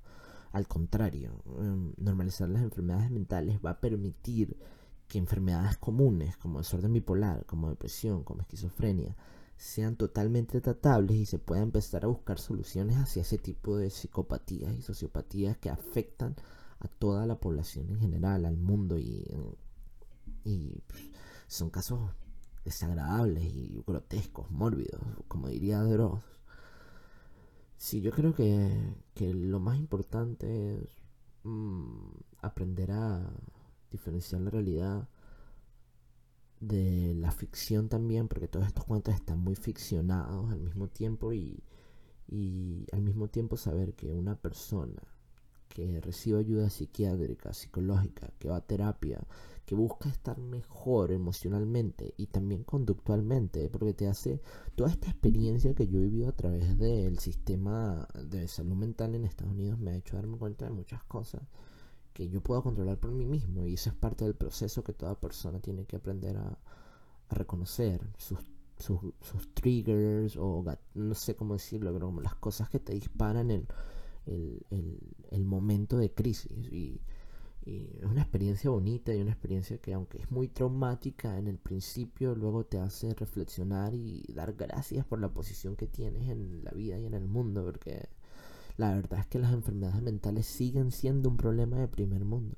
Al 0.52 0.68
contrario, 0.68 1.42
em, 1.58 1.94
normalizar 1.96 2.50
las 2.50 2.62
enfermedades 2.62 3.10
mentales 3.10 3.60
va 3.64 3.70
a 3.70 3.80
permitir 3.80 4.58
que 5.08 5.18
enfermedades 5.18 5.76
comunes 5.78 6.36
como 6.36 6.58
desorden 6.58 6.92
bipolar, 6.92 7.46
como 7.46 7.70
depresión, 7.70 8.24
como 8.24 8.42
esquizofrenia, 8.42 9.16
sean 9.56 9.96
totalmente 9.96 10.60
tratables 10.60 11.16
y 11.16 11.26
se 11.26 11.38
pueda 11.38 11.62
empezar 11.62 12.04
a 12.04 12.08
buscar 12.08 12.38
soluciones 12.38 12.96
hacia 12.96 13.22
ese 13.22 13.38
tipo 13.38 13.76
de 13.76 13.90
psicopatías 13.90 14.74
y 14.74 14.82
sociopatías 14.82 15.56
que 15.56 15.70
afectan 15.70 16.36
a 16.78 16.88
toda 16.88 17.26
la 17.26 17.40
población 17.40 17.88
en 17.90 17.98
general, 17.98 18.44
al 18.44 18.56
mundo 18.56 18.98
y, 18.98 19.26
y 20.44 20.80
son 21.48 21.70
casos 21.70 22.10
desagradables 22.64 23.44
y 23.44 23.82
grotescos, 23.86 24.50
mórbidos, 24.50 25.00
como 25.26 25.48
diría 25.48 25.82
Dross. 25.82 26.22
Sí, 27.76 28.00
yo 28.00 28.10
creo 28.12 28.34
que, 28.34 28.94
que 29.14 29.32
lo 29.32 29.58
más 29.58 29.78
importante 29.78 30.74
es 30.74 30.88
mm, 31.44 32.10
aprender 32.42 32.92
a 32.92 33.30
diferenciar 33.90 34.42
la 34.42 34.50
realidad 34.50 35.08
de 36.60 37.14
la 37.14 37.30
ficción 37.30 37.88
también, 37.88 38.28
porque 38.28 38.48
todos 38.48 38.66
estos 38.66 38.84
cuentos 38.84 39.14
están 39.14 39.38
muy 39.38 39.54
ficcionados 39.54 40.50
al 40.50 40.60
mismo 40.60 40.88
tiempo 40.88 41.32
y, 41.32 41.62
y 42.28 42.86
al 42.92 43.02
mismo 43.02 43.28
tiempo 43.28 43.56
saber 43.56 43.94
que 43.94 44.12
una 44.12 44.36
persona 44.36 45.02
que 45.68 46.00
recibe 46.00 46.40
ayuda 46.40 46.70
psiquiátrica, 46.70 47.52
psicológica, 47.52 48.32
que 48.38 48.48
va 48.48 48.56
a 48.56 48.66
terapia, 48.66 49.20
que 49.64 49.74
busca 49.74 50.08
estar 50.08 50.38
mejor 50.38 51.12
emocionalmente 51.12 52.14
y 52.16 52.26
también 52.26 52.64
conductualmente, 52.64 53.68
porque 53.68 53.94
te 53.94 54.08
hace 54.08 54.40
toda 54.74 54.90
esta 54.90 55.08
experiencia 55.10 55.74
que 55.74 55.86
yo 55.86 55.98
he 55.98 56.04
vivido 56.04 56.30
a 56.30 56.36
través 56.36 56.78
del 56.78 57.18
sistema 57.18 58.08
de 58.14 58.48
salud 58.48 58.74
mental 58.74 59.14
en 59.14 59.24
Estados 59.24 59.52
Unidos 59.52 59.78
me 59.78 59.92
ha 59.92 59.96
hecho 59.96 60.16
darme 60.16 60.38
cuenta 60.38 60.64
de 60.64 60.72
muchas 60.72 61.04
cosas 61.04 61.42
que 62.18 62.28
yo 62.28 62.42
puedo 62.42 62.62
controlar 62.62 62.98
por 62.98 63.12
mí 63.12 63.24
mismo 63.24 63.66
y 63.66 63.74
eso 63.74 63.90
es 63.90 63.96
parte 63.96 64.24
del 64.24 64.34
proceso 64.34 64.82
que 64.82 64.92
toda 64.92 65.14
persona 65.14 65.60
tiene 65.60 65.86
que 65.86 65.96
aprender 65.96 66.36
a, 66.36 66.58
reconocer 67.30 68.00
sus, 68.16 68.38
sus, 68.78 69.54
triggers 69.54 70.38
o 70.38 70.64
no 70.94 71.14
sé 71.14 71.36
cómo 71.36 71.52
decirlo, 71.54 71.92
pero 71.92 72.06
como 72.06 72.22
las 72.22 72.34
cosas 72.36 72.70
que 72.70 72.80
te 72.80 72.94
disparan 72.94 73.50
el, 73.50 73.68
el, 74.26 74.98
el 75.30 75.44
momento 75.44 75.98
de 75.98 76.14
crisis. 76.14 76.50
Y 76.72 77.02
y 77.68 77.98
es 77.98 78.04
una 78.04 78.22
experiencia 78.22 78.70
bonita 78.70 79.14
y 79.14 79.20
una 79.20 79.32
experiencia 79.32 79.76
que 79.78 79.92
aunque 79.92 80.18
es 80.18 80.30
muy 80.30 80.48
traumática 80.48 81.36
en 81.36 81.48
el 81.48 81.58
principio, 81.58 82.34
luego 82.34 82.64
te 82.64 82.78
hace 82.78 83.12
reflexionar 83.14 83.94
y 83.94 84.24
dar 84.32 84.54
gracias 84.54 85.04
por 85.04 85.20
la 85.20 85.28
posición 85.28 85.76
que 85.76 85.86
tienes 85.86 86.30
en 86.30 86.64
la 86.64 86.70
vida 86.70 86.98
y 86.98 87.04
en 87.04 87.12
el 87.12 87.26
mundo, 87.26 87.64
porque 87.64 88.08
la 88.78 88.94
verdad 88.94 89.20
es 89.20 89.26
que 89.26 89.40
las 89.40 89.52
enfermedades 89.52 90.00
mentales 90.02 90.46
siguen 90.46 90.92
siendo 90.92 91.28
un 91.28 91.36
problema 91.36 91.76
de 91.78 91.88
primer 91.88 92.24
mundo. 92.24 92.56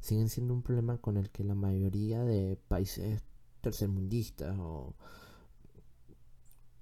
Siguen 0.00 0.28
siendo 0.28 0.52
un 0.52 0.62
problema 0.62 0.98
con 0.98 1.16
el 1.16 1.30
que 1.30 1.44
la 1.44 1.54
mayoría 1.54 2.24
de 2.24 2.56
países 2.68 3.22
tercermundistas 3.60 4.58
o 4.58 4.94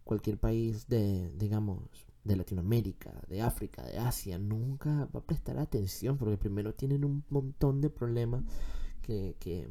cualquier 0.04 0.38
país 0.38 0.88
de, 0.88 1.30
digamos, 1.36 1.80
de 2.24 2.34
Latinoamérica, 2.34 3.12
de 3.28 3.42
África, 3.42 3.82
de 3.84 3.98
Asia, 3.98 4.38
nunca 4.38 5.06
va 5.14 5.20
a 5.20 5.26
prestar 5.26 5.58
atención 5.58 6.16
porque 6.16 6.38
primero 6.38 6.74
tienen 6.74 7.04
un 7.04 7.24
montón 7.28 7.82
de 7.82 7.90
problemas 7.90 8.42
que, 9.02 9.36
que, 9.38 9.68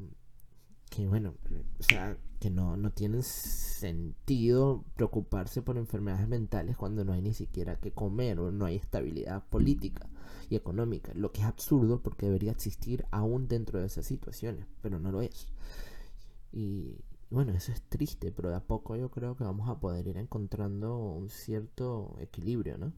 que 0.92 1.08
bueno, 1.08 1.34
o 1.80 1.84
sea, 1.84 2.18
que 2.38 2.50
no, 2.50 2.76
no 2.76 2.92
tienen 2.92 3.24
sentido 3.24 4.84
preocuparse 4.96 5.62
por 5.62 5.78
enfermedades 5.78 6.28
mentales 6.28 6.76
cuando 6.76 7.06
no 7.06 7.14
hay 7.14 7.22
ni 7.22 7.34
siquiera 7.34 7.80
que 7.80 7.94
comer 7.94 8.42
o 8.42 8.52
no 8.52 8.66
hay 8.66 8.76
estabilidad 8.76 9.42
política 9.48 10.10
y 10.50 10.58
económica, 10.58 11.14
lo 11.16 11.32
que 11.32 11.42
es 11.42 11.48
absurdo 11.48 12.02
porque 12.02 12.26
debería 12.26 12.52
existir 12.52 13.06
aún 13.10 13.48
dentro 13.48 13.80
de 13.80 13.86
esas 13.86 14.06
situaciones, 14.06 14.66
pero 14.82 15.00
no 15.00 15.14
lo 15.14 15.22
es. 15.22 15.48
Y, 16.52 16.98
bueno, 17.30 17.54
eso 17.54 17.72
es 17.72 17.82
triste, 17.84 18.34
pero 18.34 18.50
de 18.50 18.58
a 18.58 18.68
poco 18.68 18.98
yo 18.98 19.10
creo 19.10 19.38
que 19.38 19.46
vamos 19.46 19.70
a 19.70 19.80
poder 19.80 20.06
ir 20.08 20.18
encontrando 20.18 20.98
un 20.98 21.30
cierto 21.30 22.18
equilibrio, 22.20 22.78
¿no? 22.78 22.92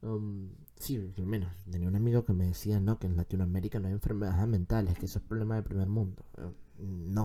Um, 0.00 0.48
sí, 0.76 1.12
al 1.18 1.26
menos 1.26 1.54
tenía 1.70 1.88
un 1.88 1.96
amigo 1.96 2.24
que 2.24 2.32
me 2.32 2.46
decía, 2.46 2.80
no, 2.80 2.98
que 2.98 3.08
en 3.08 3.16
Latinoamérica 3.16 3.78
no 3.78 3.88
hay 3.88 3.92
enfermedades 3.92 4.48
mentales, 4.48 4.98
que 4.98 5.04
eso 5.04 5.18
es 5.18 5.24
problema 5.26 5.56
del 5.56 5.64
primer 5.64 5.88
mundo. 5.88 6.24
Eh, 6.38 6.50
no. 6.78 7.24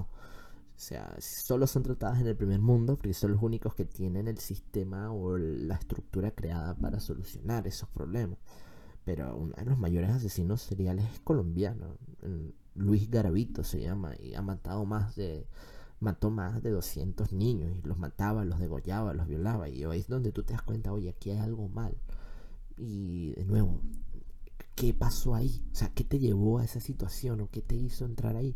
O 0.79 0.81
sea, 0.81 1.13
solo 1.19 1.67
son 1.67 1.83
tratadas 1.83 2.21
en 2.21 2.27
el 2.27 2.37
primer 2.37 2.59
mundo 2.59 2.95
porque 2.95 3.13
son 3.13 3.33
los 3.33 3.43
únicos 3.43 3.75
que 3.75 3.85
tienen 3.85 4.27
el 4.27 4.37
sistema 4.37 5.11
o 5.11 5.37
la 5.37 5.75
estructura 5.75 6.31
creada 6.31 6.73
para 6.75 6.99
solucionar 6.99 7.67
esos 7.67 7.89
problemas. 7.89 8.37
Pero 9.03 9.35
uno 9.35 9.53
de 9.57 9.65
los 9.65 9.77
mayores 9.77 10.09
asesinos 10.11 10.61
seriales 10.61 11.05
es 11.13 11.19
colombiano. 11.19 11.97
Luis 12.75 13.09
Garavito 13.09 13.63
se 13.63 13.81
llama 13.81 14.13
y 14.19 14.35
ha 14.35 14.41
matado 14.41 14.85
más 14.85 15.15
de 15.15 15.47
mató 15.99 16.29
más 16.31 16.63
de 16.63 16.71
200 16.71 17.33
niños 17.33 17.71
y 17.77 17.87
los 17.87 17.99
mataba, 17.99 18.45
los 18.45 18.59
degollaba, 18.59 19.13
los 19.13 19.27
violaba. 19.27 19.69
Y 19.69 19.83
ahí 19.83 19.99
es 19.99 20.07
donde 20.07 20.31
tú 20.31 20.43
te 20.43 20.53
das 20.53 20.61
cuenta, 20.61 20.93
oye, 20.93 21.09
aquí 21.09 21.31
hay 21.31 21.39
algo 21.39 21.67
mal. 21.67 21.97
Y 22.77 23.33
de 23.33 23.45
nuevo, 23.45 23.81
¿qué 24.75 24.93
pasó 24.93 25.35
ahí? 25.35 25.61
O 25.71 25.75
sea, 25.75 25.89
¿qué 25.93 26.03
te 26.03 26.19
llevó 26.19 26.59
a 26.59 26.65
esa 26.65 26.79
situación 26.79 27.41
o 27.41 27.49
qué 27.49 27.61
te 27.61 27.75
hizo 27.75 28.05
entrar 28.05 28.35
ahí? 28.35 28.55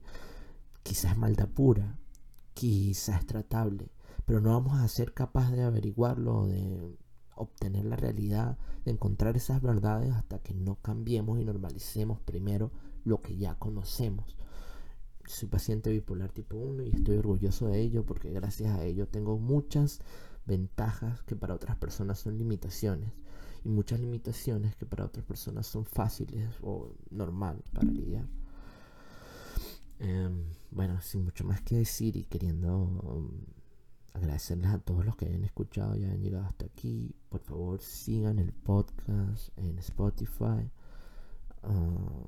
Quizás 0.84 1.18
maldad 1.18 1.50
pura, 1.50 1.98
quizás 2.54 3.22
es 3.22 3.26
tratable, 3.26 3.90
pero 4.26 4.42
no 4.42 4.52
vamos 4.52 4.80
a 4.80 4.88
ser 4.88 5.14
capaces 5.14 5.56
de 5.56 5.64
averiguarlo, 5.64 6.48
de 6.48 6.98
obtener 7.36 7.86
la 7.86 7.96
realidad, 7.96 8.58
de 8.86 8.92
encontrar 8.92 9.36
esas 9.36 9.62
verdades 9.62 10.14
hasta 10.14 10.40
que 10.40 10.54
no 10.54 10.76
cambiemos 10.76 11.40
y 11.40 11.46
normalicemos 11.46 12.20
primero 12.20 12.72
lo 13.06 13.22
que 13.22 13.38
ya 13.38 13.56
conocemos 13.56 14.38
soy 15.26 15.48
paciente 15.48 15.90
bipolar 15.90 16.32
tipo 16.32 16.58
1 16.58 16.84
y 16.84 16.90
estoy 16.90 17.18
orgulloso 17.18 17.68
de 17.68 17.82
ello 17.82 18.06
porque 18.06 18.32
gracias 18.32 18.78
a 18.78 18.84
ello 18.84 19.08
tengo 19.08 19.38
muchas 19.38 20.02
ventajas 20.46 21.24
que 21.24 21.36
para 21.36 21.56
otras 21.56 21.78
personas 21.78 22.20
son 22.20 22.38
limitaciones 22.38 23.12
y 23.64 23.70
muchas 23.70 24.00
limitaciones 24.00 24.76
que 24.76 24.86
para 24.86 25.06
otras 25.06 25.26
personas 25.26 25.68
son 25.68 25.86
fáciles 25.86 26.50
o 26.62 26.94
normal 27.10 27.64
para 27.72 27.90
lidiar. 27.90 28.28
Em, 30.04 30.44
bueno, 30.72 31.00
sin 31.02 31.24
mucho 31.24 31.46
más 31.46 31.62
que 31.62 31.78
decir 31.78 32.18
y 32.18 32.26
queriendo 32.26 32.78
um, 32.78 33.30
agradecerles 34.14 34.72
a 34.72 34.80
todos 34.80 35.06
los 35.06 35.16
que 35.16 35.26
hayan 35.26 35.46
escuchado 35.46 35.96
y 35.96 36.04
hayan 36.04 36.22
llegado 36.22 36.46
hasta 36.46 36.66
aquí, 36.66 37.16
por 37.30 37.40
favor 37.40 37.80
sigan 37.80 38.38
el 38.38 38.52
podcast 38.52 39.58
en 39.58 39.80
Spotify. 39.80 40.70
Um, 41.64 42.26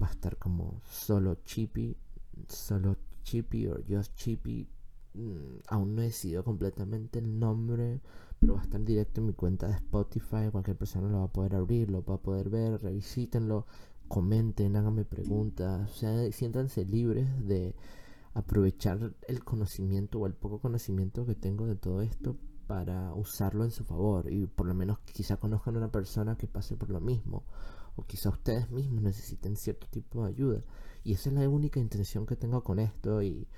va 0.00 0.06
a 0.06 0.10
estar 0.10 0.36
como 0.38 0.80
solo 0.88 1.34
Chippy 1.44 1.96
solo 2.48 2.96
Chippy 3.24 3.66
o 3.66 3.78
Just 3.88 4.14
Chippy. 4.14 4.68
Mm, 5.14 5.58
aún 5.68 5.94
no 5.94 6.02
he 6.02 6.06
decidido 6.06 6.44
completamente 6.44 7.18
el 7.18 7.38
nombre, 7.38 8.00
pero 8.38 8.54
va 8.54 8.60
a 8.60 8.64
estar 8.64 8.82
directo 8.84 9.20
en 9.20 9.26
mi 9.28 9.32
cuenta 9.32 9.66
de 9.66 9.74
Spotify. 9.74 10.50
Cualquier 10.50 10.76
persona 10.76 11.08
lo 11.08 11.18
va 11.18 11.24
a 11.24 11.32
poder 11.32 11.54
abrir, 11.56 11.90
lo 11.90 12.04
va 12.04 12.14
a 12.14 12.22
poder 12.22 12.50
ver, 12.50 12.80
revisítenlo, 12.82 13.66
comenten, 14.14 14.76
háganme 14.76 15.04
preguntas. 15.04 15.90
O 15.90 15.94
sea, 15.94 16.30
siéntanse 16.30 16.84
libres 16.84 17.26
de 17.48 17.74
aprovechar 18.32 19.12
el 19.26 19.42
conocimiento 19.42 20.20
o 20.20 20.26
el 20.28 20.34
poco 20.34 20.60
conocimiento 20.60 21.26
que 21.26 21.34
tengo 21.34 21.66
de 21.66 21.74
todo 21.74 22.00
esto 22.00 22.36
para 22.68 23.12
usarlo 23.14 23.64
en 23.64 23.72
su 23.72 23.82
favor 23.82 24.32
y 24.32 24.46
por 24.46 24.68
lo 24.68 24.74
menos 24.74 25.00
quizá 25.00 25.36
conozcan 25.36 25.74
a 25.74 25.78
una 25.78 25.90
persona 25.90 26.36
que 26.36 26.46
pase 26.46 26.76
por 26.76 26.90
lo 26.90 27.00
mismo 27.00 27.42
o 27.96 28.04
quizá 28.04 28.28
ustedes 28.30 28.70
mismos 28.70 29.02
necesiten 29.02 29.56
cierto 29.56 29.88
tipo 29.90 30.22
de 30.22 30.28
ayuda. 30.28 30.62
Y 31.02 31.14
esa 31.14 31.30
es 31.30 31.34
la 31.34 31.48
única 31.48 31.80
intención 31.80 32.24
que 32.24 32.36
tengo 32.36 32.62
con 32.62 32.78
esto 32.78 33.20
y 33.20 33.48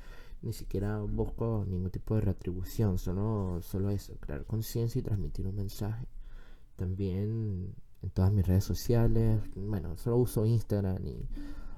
ni 0.40 0.54
siquiera 0.54 1.00
busco 1.02 1.66
ningún 1.68 1.90
tipo 1.90 2.14
de 2.14 2.22
retribución, 2.22 2.96
solo, 2.96 3.60
solo 3.60 3.90
eso, 3.90 4.16
crear 4.20 4.46
conciencia 4.46 5.00
y 5.00 5.02
transmitir 5.02 5.46
un 5.46 5.56
mensaje. 5.56 6.08
También 6.76 7.74
en 8.02 8.10
todas 8.10 8.32
mis 8.32 8.46
redes 8.46 8.64
sociales, 8.64 9.40
bueno, 9.54 9.96
solo 9.96 10.18
uso 10.18 10.46
Instagram 10.46 11.06
y 11.06 11.28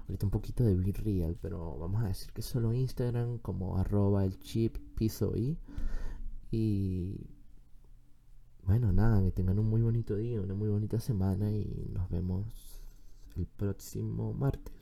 ahorita 0.08 0.26
un 0.26 0.30
poquito 0.30 0.64
de 0.64 0.74
Be 0.74 1.36
pero 1.40 1.78
vamos 1.78 2.02
a 2.02 2.08
decir 2.08 2.32
que 2.32 2.42
solo 2.42 2.72
Instagram 2.72 3.38
como 3.38 3.78
arroba 3.78 4.24
el 4.24 4.38
chip 4.38 4.76
y 6.50 7.26
bueno, 8.64 8.92
nada, 8.92 9.22
que 9.22 9.30
tengan 9.30 9.58
un 9.58 9.66
muy 9.70 9.80
bonito 9.80 10.16
día, 10.16 10.40
una 10.40 10.54
muy 10.54 10.68
bonita 10.68 11.00
semana 11.00 11.50
y 11.50 11.88
nos 11.92 12.08
vemos 12.10 12.82
el 13.36 13.46
próximo 13.46 14.34
martes. 14.34 14.77